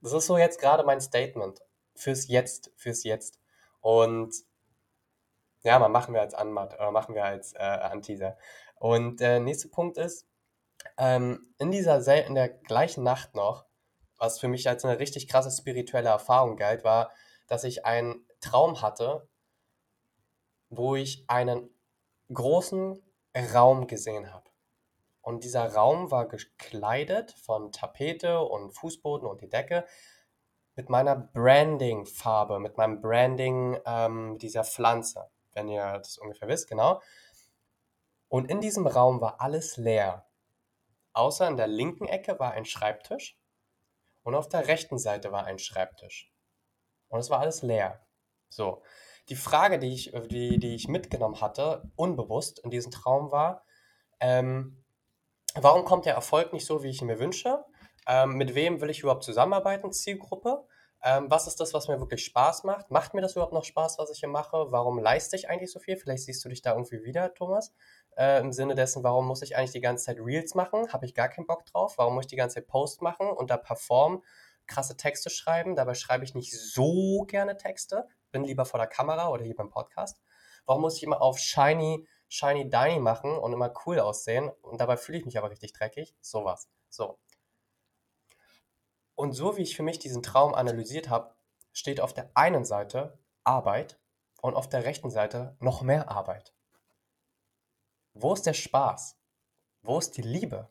das 0.02 0.14
ist 0.14 0.28
so 0.28 0.38
jetzt 0.38 0.60
gerade 0.60 0.84
mein 0.84 1.02
Statement. 1.02 1.62
Fürs 1.96 2.28
Jetzt, 2.28 2.72
fürs 2.76 3.04
Jetzt. 3.04 3.40
Und 3.82 4.36
ja, 5.64 5.80
mal 5.80 5.90
machen 5.90 6.14
wir 6.14 6.22
als 6.22 6.34
Anmat 6.34 6.76
oder 6.76 6.92
machen 6.92 7.16
wir 7.16 7.24
als 7.24 7.54
äh, 7.54 7.60
Anteaser. 7.60 8.38
Und 8.76 9.20
der 9.20 9.40
nächste 9.40 9.70
Punkt 9.70 9.98
ist, 9.98 10.28
ähm, 10.98 11.48
in 11.58 11.72
dieser 11.72 12.26
in 12.26 12.36
der 12.36 12.50
gleichen 12.50 13.04
Nacht 13.04 13.34
noch 13.34 13.66
was 14.18 14.40
für 14.40 14.48
mich 14.48 14.68
als 14.68 14.86
eine 14.86 15.00
richtig 15.00 15.28
krasse 15.28 15.52
spirituelle 15.52 16.10
Erfahrung 16.10 16.56
galt, 16.58 16.84
war, 16.84 17.12
dass 17.48 17.64
ich 17.64 17.86
einen 17.86 18.26
Traum 18.40 18.82
hatte, 18.82 19.28
wo 20.70 20.96
ich 20.96 21.26
einen 21.30 21.70
großen 22.34 23.02
Raum 23.54 23.88
gesehen 23.88 24.34
habe. 24.34 24.50
Und 25.22 25.44
dieser 25.44 25.74
Raum 25.74 26.12
war 26.12 26.28
gekleidet 26.28 27.32
von 27.32 27.72
Tapete 27.72 28.42
und 28.42 28.72
Fußboden 28.72 29.28
und 29.28 29.42
die 29.42 29.50
Decke 29.50 29.86
mit 30.76 30.90
meiner 30.90 31.16
Branding-Farbe, 31.16 32.60
mit 32.60 32.78
meinem 32.78 33.02
Branding 33.02 33.80
ähm, 33.86 34.38
dieser 34.38 34.64
Pflanze, 34.64 35.30
wenn 35.54 35.68
ihr 35.68 35.98
das 35.98 36.18
ungefähr 36.18 36.48
wisst, 36.48 36.70
genau. 36.70 37.02
Und 38.28 38.50
in 38.52 38.60
diesem 38.60 38.86
Raum 38.86 39.22
war 39.22 39.42
alles 39.42 39.78
leer. 39.78 40.28
Außer 41.14 41.48
in 41.48 41.58
der 41.58 41.68
linken 41.68 42.06
Ecke 42.06 42.38
war 42.40 42.52
ein 42.52 42.66
Schreibtisch 42.66 43.38
und 44.26 44.34
auf 44.34 44.50
der 44.50 44.68
rechten 44.68 44.98
Seite 44.98 45.32
war 45.32 45.46
ein 45.46 45.60
Schreibtisch. 45.60 46.34
Und 47.08 47.20
es 47.20 47.30
war 47.30 47.40
alles 47.40 47.62
leer. 47.62 48.06
So. 48.50 48.82
Die 49.30 49.36
Frage, 49.36 49.80
die 49.80 49.94
ich, 49.94 50.12
die, 50.30 50.58
die 50.58 50.76
ich 50.76 50.88
mitgenommen 50.88 51.42
hatte, 51.42 51.84
unbewusst 51.96 52.60
in 52.60 52.72
diesem 52.72 52.92
Traum 52.92 53.32
war, 53.32 53.64
ähm, 54.20 54.84
warum 55.54 55.86
kommt 55.86 56.06
der 56.06 56.16
Erfolg 56.16 56.54
nicht 56.54 56.66
so, 56.66 56.84
wie 56.84 56.90
ich 56.90 57.02
ihn 57.02 57.08
mir 57.08 57.20
wünsche? 57.20 57.64
Ähm, 58.08 58.34
mit 58.34 58.56
wem 58.56 58.82
will 58.82 58.90
ich 58.90 59.02
überhaupt 59.02 59.24
zusammenarbeiten? 59.24 59.92
Zielgruppe? 59.92 60.68
Ähm, 61.04 61.30
was 61.30 61.46
ist 61.46 61.60
das, 61.60 61.74
was 61.76 61.88
mir 61.88 62.00
wirklich 62.00 62.26
Spaß 62.26 62.64
macht? 62.64 62.90
Macht 62.90 63.14
mir 63.14 63.22
das 63.22 63.34
überhaupt 63.34 63.54
noch 63.54 63.64
Spaß, 63.64 64.00
was 64.00 64.10
ich 64.10 64.20
hier 64.20 64.30
mache? 64.30 64.72
Warum 64.72 64.98
leiste 64.98 65.36
ich 65.36 65.50
eigentlich 65.50 65.72
so 65.72 65.80
viel? 65.80 65.98
Vielleicht 65.98 66.24
siehst 66.24 66.44
du 66.44 66.50
dich 66.50 66.64
da 66.64 66.74
irgendwie 66.74 67.04
wieder, 67.04 67.32
Thomas. 67.36 67.76
Äh, 68.18 68.40
Im 68.40 68.54
Sinne 68.54 68.76
dessen, 68.76 69.04
warum 69.04 69.28
muss 69.28 69.42
ich 69.42 69.58
eigentlich 69.58 69.72
die 69.72 69.82
ganze 69.82 70.06
Zeit 70.06 70.20
Reels 70.20 70.56
machen? 70.56 70.92
Habe 70.94 71.06
ich 71.06 71.14
gar 71.14 71.28
keinen 71.28 71.48
Bock 71.48 71.66
drauf. 71.66 71.98
Warum 71.98 72.16
muss 72.16 72.26
ich 72.26 72.30
die 72.30 72.38
ganze 72.38 72.56
Zeit 72.56 72.68
Post 72.68 73.02
machen 73.02 73.28
und 73.28 73.50
da 73.50 73.58
performen, 73.58 74.24
krasse 74.68 74.96
Texte 74.96 75.30
schreiben? 75.30 75.76
Dabei 75.76 75.96
schreibe 75.96 76.24
ich 76.24 76.34
nicht 76.34 76.58
so 76.58 77.26
gerne 77.28 77.58
Texte. 77.58 78.08
Bin 78.32 78.44
lieber 78.44 78.66
vor 78.66 78.80
der 78.80 78.88
Kamera 78.88 79.30
oder 79.30 79.44
hier 79.44 79.56
beim 79.56 79.70
Podcast. 79.70 80.22
Warum 80.66 80.82
muss 80.82 80.98
ich 80.98 81.04
immer 81.04 81.22
auf 81.22 81.38
shiny, 81.38 82.08
shiny 82.30 82.70
diny 82.70 83.00
machen 83.00 83.38
und 83.38 83.54
immer 83.54 83.74
cool 83.86 84.00
aussehen? 84.00 84.50
Und 84.62 84.80
dabei 84.80 84.98
fühle 84.98 85.18
ich 85.18 85.26
mich 85.26 85.38
aber 85.38 85.50
richtig 85.50 85.74
dreckig. 85.74 86.16
Sowas. 86.22 86.70
So. 86.90 87.20
Und 89.16 89.34
so 89.34 89.58
wie 89.58 89.62
ich 89.62 89.76
für 89.76 89.84
mich 89.84 90.00
diesen 90.00 90.24
Traum 90.24 90.54
analysiert 90.56 91.10
habe, 91.10 91.36
steht 91.74 92.00
auf 92.00 92.14
der 92.14 92.32
einen 92.34 92.66
Seite 92.66 93.20
Arbeit 93.44 94.00
und 94.42 94.56
auf 94.56 94.70
der 94.70 94.86
rechten 94.86 95.10
Seite 95.10 95.56
noch 95.60 95.82
mehr 95.82 96.10
Arbeit. 96.10 96.54
Wo 98.18 98.32
ist 98.32 98.46
der 98.46 98.54
Spaß? 98.54 99.18
Wo 99.84 100.00
ist 100.00 100.16
die 100.16 100.22
Liebe? 100.22 100.70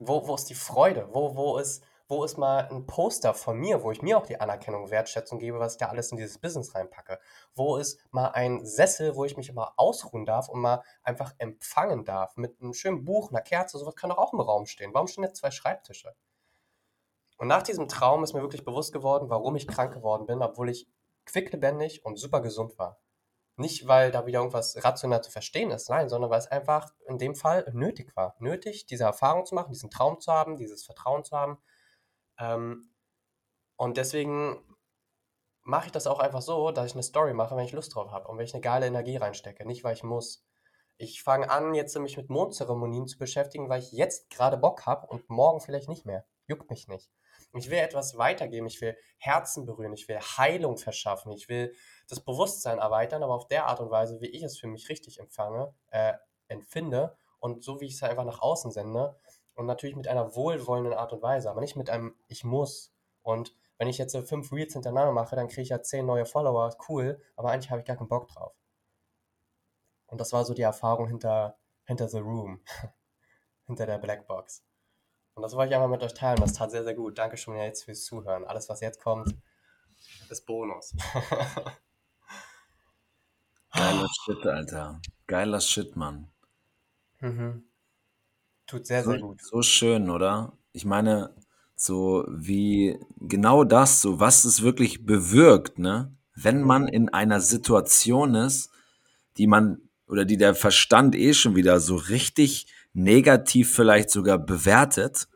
Wo, 0.00 0.26
wo 0.26 0.34
ist 0.34 0.50
die 0.50 0.54
Freude? 0.54 1.08
Wo, 1.12 1.36
wo, 1.36 1.56
ist, 1.58 1.84
wo 2.08 2.24
ist 2.24 2.38
mal 2.38 2.68
ein 2.68 2.86
Poster 2.86 3.34
von 3.34 3.56
mir, 3.56 3.84
wo 3.84 3.92
ich 3.92 4.02
mir 4.02 4.18
auch 4.18 4.26
die 4.26 4.40
Anerkennung, 4.40 4.90
Wertschätzung 4.90 5.38
gebe, 5.38 5.60
was 5.60 5.74
ich 5.74 5.78
da 5.78 5.90
alles 5.90 6.10
in 6.10 6.16
dieses 6.16 6.38
Business 6.38 6.74
reinpacke? 6.74 7.20
Wo 7.54 7.76
ist 7.76 8.00
mal 8.10 8.30
ein 8.30 8.66
Sessel, 8.66 9.14
wo 9.14 9.24
ich 9.24 9.36
mich 9.36 9.48
immer 9.48 9.74
ausruhen 9.76 10.26
darf 10.26 10.48
und 10.48 10.60
mal 10.60 10.82
einfach 11.04 11.32
empfangen 11.38 12.04
darf 12.04 12.36
mit 12.36 12.60
einem 12.60 12.74
schönen 12.74 13.04
Buch, 13.04 13.30
einer 13.30 13.42
Kerze, 13.42 13.78
sowas 13.78 13.94
kann 13.94 14.10
doch 14.10 14.18
auch 14.18 14.32
im 14.32 14.40
Raum 14.40 14.66
stehen. 14.66 14.92
Warum 14.92 15.06
stehen 15.06 15.22
jetzt 15.22 15.36
zwei 15.36 15.52
Schreibtische? 15.52 16.16
Und 17.38 17.46
nach 17.46 17.62
diesem 17.62 17.86
Traum 17.86 18.24
ist 18.24 18.32
mir 18.32 18.42
wirklich 18.42 18.64
bewusst 18.64 18.92
geworden, 18.92 19.30
warum 19.30 19.54
ich 19.54 19.68
krank 19.68 19.94
geworden 19.94 20.26
bin, 20.26 20.42
obwohl 20.42 20.68
ich 20.68 20.88
quicklebendig 21.26 22.04
und 22.04 22.18
super 22.18 22.40
gesund 22.40 22.76
war. 22.76 22.98
Nicht, 23.56 23.86
weil 23.86 24.10
da 24.10 24.26
wieder 24.26 24.38
irgendwas 24.40 24.82
rational 24.82 25.22
zu 25.22 25.30
verstehen 25.30 25.70
ist, 25.70 25.90
nein, 25.90 26.08
sondern 26.08 26.30
weil 26.30 26.38
es 26.38 26.46
einfach 26.46 26.90
in 27.06 27.18
dem 27.18 27.34
Fall 27.34 27.70
nötig 27.72 28.16
war. 28.16 28.34
Nötig, 28.38 28.86
diese 28.86 29.04
Erfahrung 29.04 29.44
zu 29.44 29.54
machen, 29.54 29.72
diesen 29.72 29.90
Traum 29.90 30.20
zu 30.20 30.32
haben, 30.32 30.56
dieses 30.56 30.84
Vertrauen 30.84 31.22
zu 31.24 31.36
haben. 31.36 31.58
Ähm, 32.38 32.90
und 33.76 33.96
deswegen 33.98 34.64
mache 35.64 35.86
ich 35.86 35.92
das 35.92 36.06
auch 36.06 36.18
einfach 36.18 36.42
so, 36.42 36.70
dass 36.70 36.86
ich 36.86 36.94
eine 36.94 37.02
Story 37.02 37.34
mache, 37.34 37.56
wenn 37.56 37.64
ich 37.64 37.72
Lust 37.72 37.94
drauf 37.94 38.10
habe 38.10 38.28
und 38.28 38.38
wenn 38.38 38.44
ich 38.44 38.54
eine 38.54 38.62
geile 38.62 38.86
Energie 38.86 39.16
reinstecke, 39.16 39.66
nicht 39.66 39.84
weil 39.84 39.94
ich 39.94 40.02
muss. 40.02 40.44
Ich 40.96 41.22
fange 41.22 41.50
an, 41.50 41.74
jetzt 41.74 41.98
mich 41.98 42.16
mit 42.16 42.30
Mondzeremonien 42.30 43.06
zu 43.06 43.18
beschäftigen, 43.18 43.68
weil 43.68 43.80
ich 43.80 43.92
jetzt 43.92 44.30
gerade 44.30 44.56
Bock 44.56 44.86
habe 44.86 45.06
und 45.06 45.28
morgen 45.28 45.60
vielleicht 45.60 45.88
nicht 45.88 46.06
mehr. 46.06 46.24
Juckt 46.46 46.70
mich 46.70 46.88
nicht. 46.88 47.10
Ich 47.54 47.70
will 47.70 47.78
etwas 47.78 48.16
weitergeben, 48.16 48.66
ich 48.66 48.80
will 48.80 48.96
Herzen 49.18 49.66
berühren, 49.66 49.92
ich 49.92 50.08
will 50.08 50.18
Heilung 50.18 50.78
verschaffen, 50.78 51.32
ich 51.32 51.48
will 51.48 51.74
das 52.08 52.20
Bewusstsein 52.20 52.78
erweitern, 52.78 53.22
aber 53.22 53.34
auf 53.34 53.46
der 53.48 53.66
Art 53.66 53.80
und 53.80 53.90
Weise, 53.90 54.20
wie 54.20 54.28
ich 54.28 54.42
es 54.42 54.58
für 54.58 54.68
mich 54.68 54.88
richtig 54.88 55.20
empfange, 55.20 55.74
äh, 55.90 56.14
empfinde 56.48 57.16
und 57.40 57.62
so 57.62 57.80
wie 57.80 57.86
ich 57.86 57.94
es 57.94 58.02
einfach 58.02 58.24
nach 58.24 58.40
außen 58.40 58.70
sende 58.70 59.18
und 59.54 59.66
natürlich 59.66 59.96
mit 59.96 60.08
einer 60.08 60.34
wohlwollenden 60.34 60.94
Art 60.94 61.12
und 61.12 61.22
Weise, 61.22 61.50
aber 61.50 61.60
nicht 61.60 61.76
mit 61.76 61.90
einem 61.90 62.16
Ich 62.26 62.42
muss. 62.42 62.94
Und 63.22 63.54
wenn 63.76 63.88
ich 63.88 63.98
jetzt 63.98 64.16
fünf 64.16 64.52
Reels 64.52 64.72
hintereinander 64.72 65.12
mache, 65.12 65.36
dann 65.36 65.48
kriege 65.48 65.62
ich 65.62 65.68
ja 65.70 65.82
zehn 65.82 66.06
neue 66.06 66.24
Follower, 66.24 66.74
cool, 66.88 67.20
aber 67.36 67.50
eigentlich 67.50 67.70
habe 67.70 67.80
ich 67.80 67.86
gar 67.86 67.96
keinen 67.96 68.08
Bock 68.08 68.28
drauf. 68.28 68.54
Und 70.12 70.20
das 70.20 70.32
war 70.34 70.44
so 70.44 70.52
die 70.52 70.60
Erfahrung 70.62 71.08
hinter, 71.08 71.56
hinter 71.84 72.06
The 72.06 72.18
Room, 72.18 72.60
hinter 73.66 73.86
der 73.86 73.96
Blackbox. 73.96 74.62
Und 75.34 75.42
das 75.42 75.56
wollte 75.56 75.70
ich 75.70 75.74
einmal 75.74 75.88
mit 75.88 76.02
euch 76.02 76.12
teilen. 76.12 76.38
Das 76.38 76.52
tat 76.52 76.70
sehr, 76.70 76.84
sehr 76.84 76.94
gut. 76.94 77.16
Danke 77.16 77.38
schon 77.38 77.56
jetzt 77.56 77.84
fürs 77.84 78.04
Zuhören. 78.04 78.44
Alles, 78.44 78.68
was 78.68 78.82
jetzt 78.82 79.00
kommt, 79.00 79.34
ist 80.28 80.44
Bonus. 80.44 80.94
Geiler 83.72 84.06
Shit, 84.22 84.46
Alter. 84.46 85.00
Geiler 85.26 85.60
Shit, 85.62 85.96
Mann. 85.96 86.28
Mhm. 87.20 87.64
Tut 88.66 88.86
sehr, 88.86 89.02
sehr 89.04 89.18
So, 89.18 89.26
gut. 89.28 89.40
so 89.40 89.62
schön, 89.62 90.10
oder? 90.10 90.52
Ich 90.72 90.84
meine, 90.84 91.34
so 91.74 92.26
wie 92.28 93.00
genau 93.18 93.64
das, 93.64 94.02
so 94.02 94.20
was 94.20 94.44
es 94.44 94.60
wirklich 94.60 95.06
bewirkt, 95.06 95.78
ne? 95.78 96.14
Wenn 96.34 96.60
man 96.62 96.86
in 96.86 97.08
einer 97.08 97.40
Situation 97.40 98.34
ist, 98.34 98.68
die 99.38 99.46
man 99.46 99.88
oder 100.08 100.24
die 100.24 100.36
der 100.36 100.54
Verstand 100.54 101.14
eh 101.14 101.34
schon 101.34 101.56
wieder 101.56 101.80
so 101.80 101.96
richtig 101.96 102.66
negativ 102.94 103.74
vielleicht 103.74 104.10
sogar 104.10 104.38
bewertet 104.38 105.28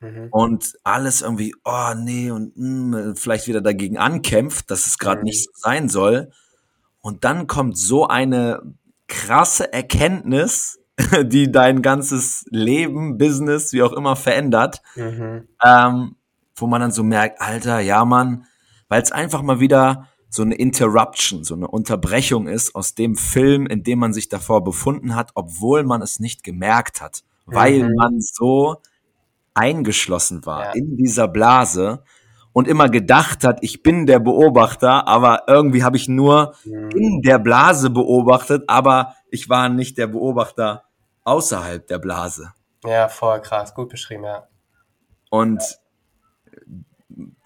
Mhm. 0.00 0.28
und 0.32 0.72
alles 0.84 1.22
irgendwie, 1.22 1.54
oh 1.64 1.94
nee, 1.96 2.30
und 2.30 2.52
mm, 2.56 3.14
vielleicht 3.16 3.46
wieder 3.46 3.60
dagegen 3.62 3.96
ankämpft, 3.98 4.70
dass 4.70 4.86
es 4.86 4.98
gerade 4.98 5.20
Mhm. 5.20 5.24
nicht 5.24 5.44
so 5.44 5.50
sein 5.54 5.88
soll. 5.88 6.30
Und 7.00 7.24
dann 7.24 7.46
kommt 7.46 7.78
so 7.78 8.06
eine 8.08 8.60
krasse 9.08 9.72
Erkenntnis, 9.72 10.78
die 11.24 11.50
dein 11.52 11.82
ganzes 11.82 12.44
Leben, 12.50 13.18
Business, 13.18 13.72
wie 13.72 13.82
auch 13.82 13.92
immer 13.92 14.16
verändert, 14.16 14.80
Mhm. 14.96 15.48
ähm, 15.64 16.16
wo 16.56 16.66
man 16.66 16.80
dann 16.80 16.92
so 16.92 17.02
merkt, 17.02 17.40
Alter, 17.40 17.80
ja 17.80 18.04
Mann, 18.04 18.46
weil 18.88 19.02
es 19.02 19.12
einfach 19.12 19.42
mal 19.42 19.60
wieder 19.60 20.08
so 20.34 20.42
eine 20.42 20.56
Interruption, 20.56 21.44
so 21.44 21.54
eine 21.54 21.68
Unterbrechung 21.68 22.48
ist 22.48 22.74
aus 22.74 22.96
dem 22.96 23.14
Film, 23.16 23.66
in 23.66 23.84
dem 23.84 24.00
man 24.00 24.12
sich 24.12 24.28
davor 24.28 24.64
befunden 24.64 25.14
hat, 25.14 25.30
obwohl 25.36 25.84
man 25.84 26.02
es 26.02 26.18
nicht 26.18 26.42
gemerkt 26.42 27.00
hat, 27.00 27.22
weil 27.46 27.84
Mhm. 27.84 27.94
man 27.94 28.20
so 28.20 28.78
eingeschlossen 29.54 30.44
war 30.44 30.64
Ja. 30.64 30.72
in 30.72 30.96
dieser 30.96 31.28
Blase 31.28 32.02
und 32.52 32.66
immer 32.66 32.88
gedacht 32.88 33.44
hat, 33.44 33.58
ich 33.62 33.84
bin 33.84 34.06
der 34.06 34.18
Beobachter, 34.18 35.06
aber 35.06 35.44
irgendwie 35.46 35.84
habe 35.84 35.96
ich 35.96 36.08
nur 36.08 36.54
Mhm. 36.64 36.90
in 36.96 37.22
der 37.22 37.38
Blase 37.38 37.88
beobachtet, 37.90 38.64
aber 38.66 39.14
ich 39.30 39.48
war 39.48 39.68
nicht 39.68 39.98
der 39.98 40.08
Beobachter 40.08 40.82
außerhalb 41.22 41.86
der 41.86 41.98
Blase. 42.00 42.52
Ja, 42.84 43.08
voll 43.08 43.40
krass. 43.40 43.72
Gut 43.72 43.88
beschrieben, 43.88 44.24
ja. 44.24 44.48
Und 45.30 45.62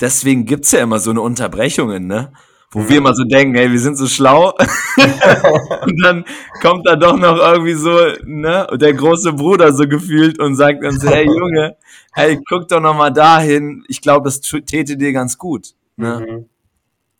deswegen 0.00 0.46
gibt's 0.46 0.72
ja 0.72 0.80
immer 0.80 0.98
so 0.98 1.10
eine 1.10 1.20
Unterbrechungen, 1.20 2.06
ne? 2.06 2.32
Wo 2.70 2.80
Mhm. 2.80 2.88
wir 2.88 2.96
immer 2.98 3.14
so 3.14 3.24
denken, 3.24 3.54
hey, 3.54 3.70
wir 3.72 3.80
sind 3.80 3.96
so 3.96 4.06
schlau. 4.06 4.52
und 5.86 6.02
dann 6.04 6.24
kommt 6.60 6.86
da 6.86 6.96
doch 6.96 7.16
noch 7.16 7.38
irgendwie 7.38 7.74
so, 7.74 7.96
ne, 8.24 8.66
der 8.74 8.92
große 8.92 9.32
Bruder 9.32 9.72
so 9.72 9.88
gefühlt 9.88 10.38
und 10.38 10.54
sagt 10.56 10.84
uns, 10.84 11.02
hey 11.04 11.26
Junge, 11.26 11.76
hey, 12.12 12.38
guck 12.48 12.68
doch 12.68 12.80
noch 12.80 12.94
mal 12.94 13.10
dahin. 13.10 13.84
Ich 13.88 14.02
glaube, 14.02 14.24
das 14.24 14.40
täte 14.40 14.96
dir 14.98 15.12
ganz 15.12 15.38
gut. 15.38 15.74
Ne? 15.96 16.26
Mhm. 16.28 16.46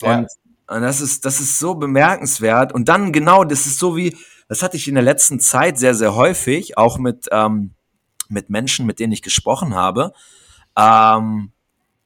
Ja. 0.03 0.19
Und, 0.19 0.29
und 0.69 0.83
das 0.83 1.01
ist, 1.01 1.25
das 1.25 1.41
ist 1.41 1.59
so 1.59 1.75
bemerkenswert. 1.75 2.75
Und 2.75 2.89
dann 2.89 3.11
genau, 3.13 3.45
das 3.45 3.67
ist 3.67 3.79
so 3.79 3.97
wie, 3.97 4.15
das 4.49 4.63
hatte 4.63 4.77
ich 4.77 4.87
in 4.87 4.95
der 4.95 5.05
letzten 5.05 5.41
Zeit 5.41 5.79
sehr, 5.79 5.95
sehr 5.95 6.15
häufig, 6.15 6.77
auch 6.77 6.99
mit, 6.99 7.27
ähm, 7.33 7.71
mit 8.29 8.51
Menschen, 8.51 8.85
mit 8.85 9.01
denen 9.01 9.13
ich 9.15 9.23
gesprochen 9.23 9.75
habe, 9.75 10.13
ähm, 10.77 11.53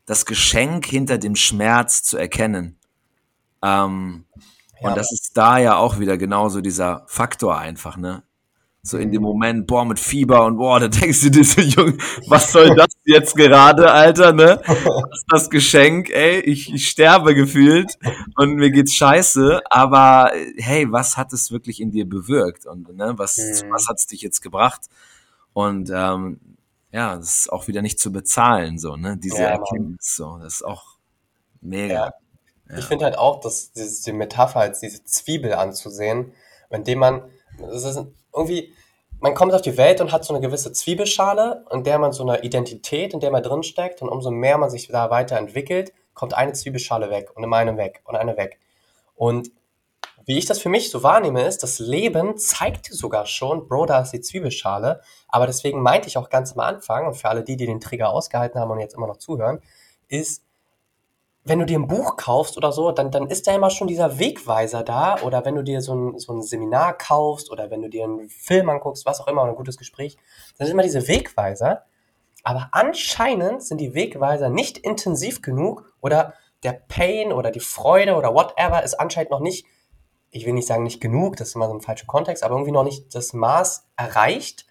das 0.07 0.26
Geschenk 0.26 0.87
hinter 0.87 1.18
dem 1.18 1.35
Schmerz 1.35 2.05
zu 2.05 2.16
erkennen. 2.16 2.76
Ähm, 3.62 4.25
Ja. 4.81 4.88
Und 4.90 4.96
das 4.96 5.12
ist 5.12 5.37
da 5.37 5.59
ja 5.59 5.77
auch 5.77 6.01
wieder 6.01 6.18
genauso 6.18 6.61
dieser 6.61 7.05
Faktor 7.07 7.57
einfach, 7.59 7.96
ne? 7.96 8.22
So 8.85 8.98
in 8.98 9.12
dem 9.12 9.22
Moment, 9.22 9.68
boah, 9.68 9.85
mit 9.85 10.01
Fieber 10.01 10.44
und 10.44 10.57
boah, 10.57 10.81
da 10.81 10.88
denkst 10.88 11.20
du 11.20 11.31
dir 11.31 11.44
so, 11.44 11.61
Junge, 11.61 11.96
was 12.27 12.51
soll 12.51 12.75
das 12.77 12.88
jetzt 13.05 13.37
gerade, 13.37 13.92
Alter, 13.92 14.33
ne? 14.33 14.61
Was 14.66 15.18
ist 15.20 15.27
das 15.29 15.51
Geschenk, 15.51 16.11
ey? 16.11 16.40
Ich, 16.40 16.75
ich 16.75 16.88
sterbe 16.88 17.37
gefühlt 17.37 17.96
und 18.37 18.55
mir 18.57 18.72
geht's 18.72 18.94
scheiße, 18.94 19.61
aber 19.70 20.33
hey, 20.57 20.90
was 20.90 21.16
hat 21.16 21.33
es 21.33 21.53
wirklich 21.53 21.81
in 21.81 21.92
dir 21.92 22.09
bewirkt 22.09 22.66
und 22.66 22.96
ne, 22.96 23.12
was, 23.16 23.37
Mhm. 23.38 23.70
was 23.70 23.87
hat's 23.88 24.09
dich 24.09 24.20
jetzt 24.22 24.40
gebracht? 24.42 24.81
Und 25.53 25.90
ähm, 25.94 26.40
ja, 26.90 27.14
das 27.16 27.38
ist 27.38 27.53
auch 27.53 27.68
wieder 27.68 27.83
nicht 27.83 28.01
zu 28.01 28.11
bezahlen, 28.11 28.79
so, 28.79 28.96
ne? 28.96 29.16
Diese 29.16 29.42
Ja. 29.42 29.51
Erkenntnis, 29.51 30.16
so, 30.16 30.38
das 30.42 30.55
ist 30.55 30.62
auch 30.64 30.96
mega. 31.61 31.94
Ja. 32.07 32.11
Ich 32.77 32.85
finde 32.85 33.05
halt 33.05 33.18
auch, 33.18 33.40
dass 33.40 33.72
diese 33.72 34.03
die 34.05 34.12
Metapher 34.12 34.61
als 34.61 34.81
diese 34.81 35.05
Zwiebel 35.05 35.55
anzusehen, 35.55 36.33
indem 36.70 37.01
man, 37.01 37.31
es 37.70 37.85
ist 37.85 38.01
irgendwie, 38.35 38.72
man 39.20 39.35
kommt 39.35 39.53
auf 39.53 39.62
die 39.62 39.77
Welt 39.77 40.01
und 40.01 40.11
hat 40.11 40.25
so 40.25 40.35
eine 40.35 40.40
gewisse 40.40 40.72
Zwiebelschale, 40.72 41.64
in 41.70 41.85
der 41.85 41.98
man 41.98 42.12
so 42.12 42.22
eine 42.22 42.42
Identität, 42.42 43.14
in 43.14 43.20
der 43.20 43.31
man 43.31 43.42
drinsteckt 43.42 44.03
und 44.03 44.09
umso 44.09 44.31
mehr 44.31 44.59
man 44.59 44.70
sich 44.70 44.88
da 44.88 45.11
weiterentwickelt, 45.11 45.92
kommt 46.14 46.35
eine 46.35 46.53
Zwiebelschale 46.53 47.11
weg 47.11 47.31
und 47.35 47.44
eine 47.44 47.77
weg 47.77 48.03
und 48.05 48.16
eine 48.16 48.37
weg. 48.37 48.59
Und 49.14 49.51
wie 50.25 50.38
ich 50.38 50.46
das 50.46 50.61
für 50.61 50.68
mich 50.68 50.90
so 50.90 51.03
wahrnehme, 51.03 51.42
ist, 51.42 51.62
das 51.62 51.79
Leben 51.79 52.37
zeigt 52.37 52.87
sogar 52.87 53.27
schon, 53.27 53.66
Bro, 53.66 53.87
da 53.87 54.01
ist 54.01 54.12
die 54.12 54.20
Zwiebelschale. 54.20 55.01
Aber 55.29 55.46
deswegen 55.46 55.83
meinte 55.83 56.09
ich 56.09 56.16
auch 56.16 56.31
ganz 56.31 56.53
am 56.53 56.61
Anfang, 56.61 57.07
und 57.07 57.14
für 57.14 57.29
alle 57.29 57.42
die, 57.42 57.57
die 57.57 57.66
den 57.66 57.81
Trigger 57.81 58.11
ausgehalten 58.11 58.61
haben 58.61 58.70
und 58.70 58.81
jetzt 58.81 58.94
immer 58.94 59.09
noch 59.09 59.16
zuhören, 59.16 59.61
ist, 60.09 60.44
wenn 61.44 61.59
du 61.59 61.66
dir 61.66 61.78
ein 61.78 61.88
Buch 61.88 62.16
kaufst 62.16 62.57
oder 62.57 62.70
so, 62.70 62.92
dann, 62.92 63.11
dann 63.11 63.26
ist 63.26 63.46
da 63.46 63.55
immer 63.55 63.70
schon 63.70 63.88
dieser 63.88 64.18
Wegweiser 64.18 64.85
da. 64.85 65.20
Oder 65.22 65.44
wenn 65.44 65.57
du 65.57 65.62
dir 65.62 65.81
so 65.81 65.94
ein, 65.94 66.18
so 66.18 66.33
ein 66.33 66.42
Seminar 66.42 66.96
kaufst 66.96 67.50
oder 67.50 67.70
wenn 67.70 67.83
du 67.83 67.88
dir 67.88 68.05
einen 68.05 68.28
Film 68.28 68.70
anguckst, 68.70 69.07
was 69.07 69.20
auch 69.20 69.26
immer, 69.26 69.42
ein 69.44 69.57
gutes 69.57 69.76
Gespräch, 69.76 70.16
dann 70.57 70.66
sind 70.66 70.74
immer 70.74 70.85
diese 70.85 71.09
Wegweiser. 71.09 71.85
Aber 72.44 72.68
anscheinend 72.72 73.62
sind 73.62 73.81
die 73.81 73.94
Wegweiser 73.94 74.50
nicht 74.50 74.78
intensiv 74.78 75.42
genug 75.42 75.92
oder 76.00 76.35
der 76.62 76.72
Pain 76.72 77.33
oder 77.33 77.50
die 77.50 77.61
Freude 77.61 78.14
oder 78.14 78.35
whatever 78.35 78.83
ist 78.83 78.94
anscheinend 78.94 79.31
noch 79.31 79.40
nicht, 79.40 79.66
ich 80.31 80.46
will 80.46 80.52
nicht 80.52 80.66
sagen 80.66 80.85
nicht 80.85 81.00
genug, 81.00 81.37
das 81.37 81.48
ist 81.48 81.57
immer 81.57 81.68
so 81.68 81.74
ein 81.74 81.81
falscher 81.81 82.07
Kontext, 82.07 82.42
aber 82.42 82.55
irgendwie 82.55 82.72
noch 82.72 82.85
nicht 82.85 83.14
das 83.14 83.33
Maß 83.33 83.88
erreicht, 83.96 84.66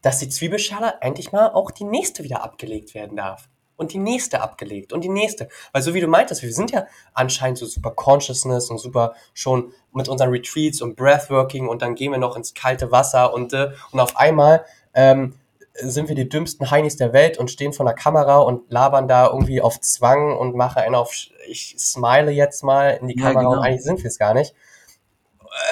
dass 0.00 0.18
die 0.18 0.28
Zwiebelschale 0.28 0.94
endlich 1.00 1.32
mal 1.32 1.50
auch 1.50 1.70
die 1.70 1.84
nächste 1.84 2.24
wieder 2.24 2.42
abgelegt 2.42 2.94
werden 2.94 3.16
darf. 3.16 3.48
Und 3.76 3.92
die 3.92 3.98
nächste 3.98 4.40
abgelegt 4.40 4.92
und 4.94 5.04
die 5.04 5.10
nächste. 5.10 5.48
Weil 5.72 5.82
so 5.82 5.92
wie 5.92 6.00
du 6.00 6.06
meintest, 6.08 6.42
wir 6.42 6.52
sind 6.52 6.70
ja 6.70 6.86
anscheinend 7.12 7.58
so 7.58 7.66
super 7.66 7.90
Consciousness 7.90 8.70
und 8.70 8.78
super 8.78 9.14
schon 9.34 9.72
mit 9.92 10.08
unseren 10.08 10.30
Retreats 10.30 10.80
und 10.80 10.96
Breathworking 10.96 11.68
und 11.68 11.82
dann 11.82 11.94
gehen 11.94 12.10
wir 12.12 12.18
noch 12.18 12.36
ins 12.36 12.54
kalte 12.54 12.90
Wasser 12.90 13.34
und, 13.34 13.52
äh, 13.52 13.72
und 13.92 14.00
auf 14.00 14.16
einmal 14.16 14.64
ähm, 14.94 15.34
sind 15.74 16.08
wir 16.08 16.14
die 16.14 16.26
dümmsten 16.26 16.70
Heinis 16.70 16.96
der 16.96 17.12
Welt 17.12 17.36
und 17.36 17.50
stehen 17.50 17.74
vor 17.74 17.84
der 17.84 17.94
Kamera 17.94 18.38
und 18.38 18.70
labern 18.72 19.08
da 19.08 19.26
irgendwie 19.26 19.60
auf 19.60 19.78
Zwang 19.82 20.34
und 20.34 20.54
machen 20.56 20.78
einen 20.78 20.94
auf, 20.94 21.12
ich 21.46 21.76
smile 21.78 22.30
jetzt 22.30 22.64
mal 22.64 22.92
in 23.00 23.08
die 23.08 23.18
Ja, 23.18 23.26
Kamera 23.26 23.44
und 23.48 23.50
genau. 23.56 23.62
eigentlich 23.62 23.82
sind 23.84 24.02
wir 24.02 24.08
es 24.08 24.18
gar 24.18 24.32
nicht. 24.32 24.54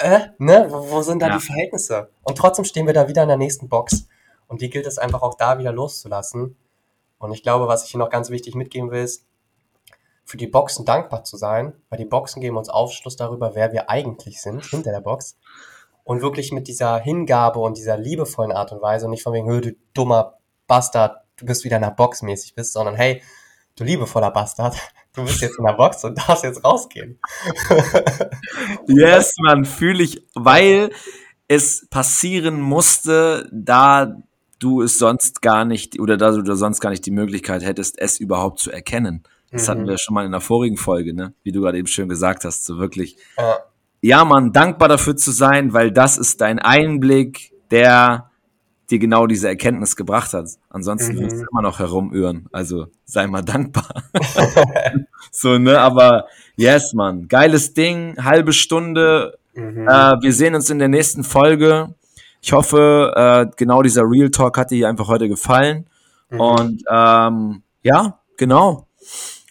Äh, 0.02 0.20
ne? 0.38 0.66
Wo, 0.68 0.90
wo 0.90 1.02
sind 1.02 1.20
da 1.20 1.28
Ja. 1.28 1.38
die 1.38 1.44
Verhältnisse? 1.44 2.10
Und 2.22 2.36
trotzdem 2.36 2.64
stehen 2.66 2.86
wir 2.86 2.92
da 2.92 3.08
wieder 3.08 3.22
in 3.22 3.28
der 3.28 3.38
nächsten 3.38 3.68
Box. 3.68 4.06
Und 4.46 4.60
die 4.60 4.68
gilt 4.70 4.86
es 4.86 4.98
einfach 4.98 5.22
auch 5.22 5.34
da 5.34 5.58
wieder 5.58 5.72
loszulassen. 5.72 6.56
Und 7.24 7.32
ich 7.32 7.42
glaube, 7.42 7.68
was 7.68 7.84
ich 7.84 7.90
hier 7.90 7.98
noch 7.98 8.10
ganz 8.10 8.30
wichtig 8.30 8.54
mitgeben 8.54 8.90
will, 8.90 9.02
ist, 9.02 9.26
für 10.24 10.36
die 10.36 10.46
Boxen 10.46 10.84
dankbar 10.84 11.24
zu 11.24 11.36
sein, 11.36 11.74
weil 11.90 11.98
die 11.98 12.06
Boxen 12.06 12.40
geben 12.40 12.56
uns 12.56 12.68
Aufschluss 12.68 13.16
darüber, 13.16 13.54
wer 13.54 13.72
wir 13.72 13.90
eigentlich 13.90 14.40
sind, 14.40 14.64
hinter 14.64 14.90
der 14.90 15.00
Box. 15.00 15.36
Und 16.02 16.22
wirklich 16.22 16.52
mit 16.52 16.68
dieser 16.68 16.98
Hingabe 16.98 17.60
und 17.60 17.76
dieser 17.76 17.96
liebevollen 17.96 18.52
Art 18.52 18.72
und 18.72 18.82
Weise 18.82 19.06
und 19.06 19.10
nicht 19.10 19.22
von 19.22 19.32
wegen, 19.32 19.48
"Hö, 19.48 19.60
du 19.60 19.72
dummer 19.92 20.38
Bastard, 20.66 21.24
du 21.36 21.46
bist 21.46 21.64
wieder 21.64 21.76
in 21.76 21.82
der 21.82 21.90
Box 21.90 22.22
mäßig 22.22 22.54
bist, 22.54 22.72
sondern 22.72 22.94
hey, 22.94 23.22
du 23.76 23.84
liebevoller 23.84 24.30
Bastard, 24.30 24.76
du 25.14 25.24
bist 25.24 25.40
jetzt 25.40 25.58
in 25.58 25.64
der 25.64 25.74
Box 25.74 26.04
und 26.04 26.16
darfst 26.16 26.44
jetzt 26.44 26.64
rausgehen. 26.64 27.18
yes, 28.86 29.34
man, 29.38 29.64
fühle 29.64 30.02
ich, 30.02 30.26
weil 30.34 30.90
es 31.48 31.86
passieren 31.90 32.60
musste, 32.60 33.48
da 33.52 34.16
du 34.64 34.80
es 34.80 34.98
sonst 34.98 35.42
gar 35.42 35.66
nicht 35.66 36.00
oder 36.00 36.16
da 36.16 36.30
du 36.30 36.56
sonst 36.56 36.80
gar 36.80 36.90
nicht 36.90 37.04
die 37.04 37.10
Möglichkeit 37.10 37.62
hättest, 37.62 37.98
es 37.98 38.18
überhaupt 38.18 38.58
zu 38.58 38.70
erkennen. 38.70 39.22
Das 39.50 39.66
mhm. 39.66 39.70
hatten 39.70 39.86
wir 39.88 39.98
schon 39.98 40.14
mal 40.14 40.24
in 40.24 40.32
der 40.32 40.40
vorigen 40.40 40.78
Folge, 40.78 41.14
ne? 41.14 41.34
Wie 41.42 41.52
du 41.52 41.60
gerade 41.60 41.78
eben 41.78 41.86
schön 41.86 42.08
gesagt 42.08 42.44
hast, 42.44 42.64
so 42.64 42.78
wirklich. 42.78 43.16
Ja. 43.36 43.58
ja, 44.00 44.24
man, 44.24 44.52
dankbar 44.52 44.88
dafür 44.88 45.16
zu 45.16 45.30
sein, 45.32 45.74
weil 45.74 45.92
das 45.92 46.16
ist 46.16 46.40
dein 46.40 46.58
Einblick, 46.58 47.52
der 47.70 48.30
dir 48.90 48.98
genau 48.98 49.26
diese 49.26 49.48
Erkenntnis 49.48 49.96
gebracht 49.96 50.32
hat. 50.32 50.48
Ansonsten 50.70 51.16
mhm. 51.16 51.20
wirst 51.20 51.36
du 51.36 51.46
immer 51.50 51.62
noch 51.62 51.78
herumirren. 51.78 52.46
Also 52.52 52.86
sei 53.04 53.26
mal 53.26 53.42
dankbar. 53.42 54.04
so, 55.30 55.58
ne? 55.58 55.78
Aber 55.78 56.26
yes, 56.56 56.94
man. 56.94 57.28
Geiles 57.28 57.74
Ding, 57.74 58.16
halbe 58.22 58.52
Stunde. 58.52 59.38
Mhm. 59.54 59.88
Äh, 59.88 60.22
wir 60.22 60.32
sehen 60.32 60.54
uns 60.54 60.70
in 60.70 60.78
der 60.78 60.88
nächsten 60.88 61.22
Folge. 61.22 61.94
Ich 62.44 62.52
hoffe, 62.52 63.14
äh, 63.16 63.50
genau 63.56 63.80
dieser 63.80 64.02
Real 64.02 64.28
Talk 64.28 64.58
hat 64.58 64.70
dir 64.70 64.86
einfach 64.86 65.08
heute 65.08 65.30
gefallen. 65.30 65.88
Mhm. 66.28 66.40
Und 66.40 66.84
ähm, 66.90 67.62
ja, 67.80 68.20
genau. 68.36 68.86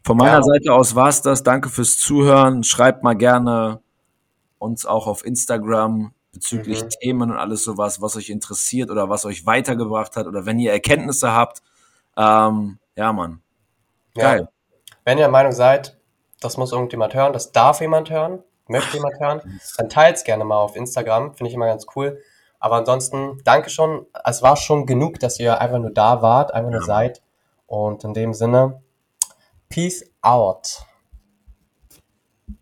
Von 0.04 0.18
meiner 0.18 0.34
ja. 0.34 0.44
Seite 0.44 0.74
aus 0.74 0.94
war's 0.94 1.24
das. 1.24 1.42
Danke 1.42 1.70
fürs 1.70 1.98
Zuhören. 1.98 2.64
Schreibt 2.64 3.02
mal 3.02 3.16
gerne 3.16 3.82
uns 4.60 4.86
auch 4.86 5.08
auf 5.08 5.26
Instagram 5.26 6.14
bezüglich 6.34 6.84
mhm. 6.84 6.90
Themen 6.90 7.32
und 7.32 7.38
alles 7.38 7.64
sowas, 7.64 8.00
was 8.00 8.16
euch 8.16 8.30
interessiert 8.30 8.92
oder 8.92 9.10
was 9.10 9.26
euch 9.26 9.48
weitergebracht 9.48 10.16
hat 10.16 10.28
oder 10.28 10.46
wenn 10.46 10.60
ihr 10.60 10.72
Erkenntnisse 10.72 11.32
habt. 11.32 11.64
Ähm, 12.16 12.78
ja, 12.96 13.12
Mann. 13.12 13.42
Geil. 14.14 14.42
Ja. 14.42 14.48
Wenn 15.04 15.18
ihr 15.18 15.24
der 15.24 15.32
Meinung 15.32 15.52
seid, 15.52 15.98
das 16.42 16.58
muss 16.58 16.72
irgendjemand 16.72 17.16
hören, 17.16 17.34
das 17.34 17.52
darf 17.52 17.82
jemand 17.82 18.12
hören, 18.12 18.44
möchte 18.68 18.98
jemand 18.98 19.20
hören, 19.20 19.60
dann 19.78 19.90
teilt 19.90 20.18
es 20.18 20.24
gerne 20.24 20.46
mal 20.46 20.58
auf 20.58 20.76
Instagram, 20.76 21.34
finde 21.34 21.50
ich 21.50 21.56
immer 21.56 21.66
ganz 21.66 21.88
cool. 21.96 22.22
Aber 22.64 22.78
ansonsten, 22.78 23.42
danke 23.44 23.70
schon. 23.70 24.06
Es 24.24 24.42
war 24.42 24.56
schon 24.56 24.86
genug, 24.86 25.20
dass 25.20 25.38
ihr 25.38 25.60
einfach 25.60 25.80
nur 25.80 25.92
da 25.92 26.22
wart, 26.22 26.54
einfach 26.54 26.72
nur 26.72 26.80
ja. 26.80 26.86
seid. 26.86 27.22
Und 27.68 28.06
in 28.06 28.14
dem 28.14 28.34
Sinne, 28.34 28.82
Peace 29.68 30.10
out. 30.22 30.86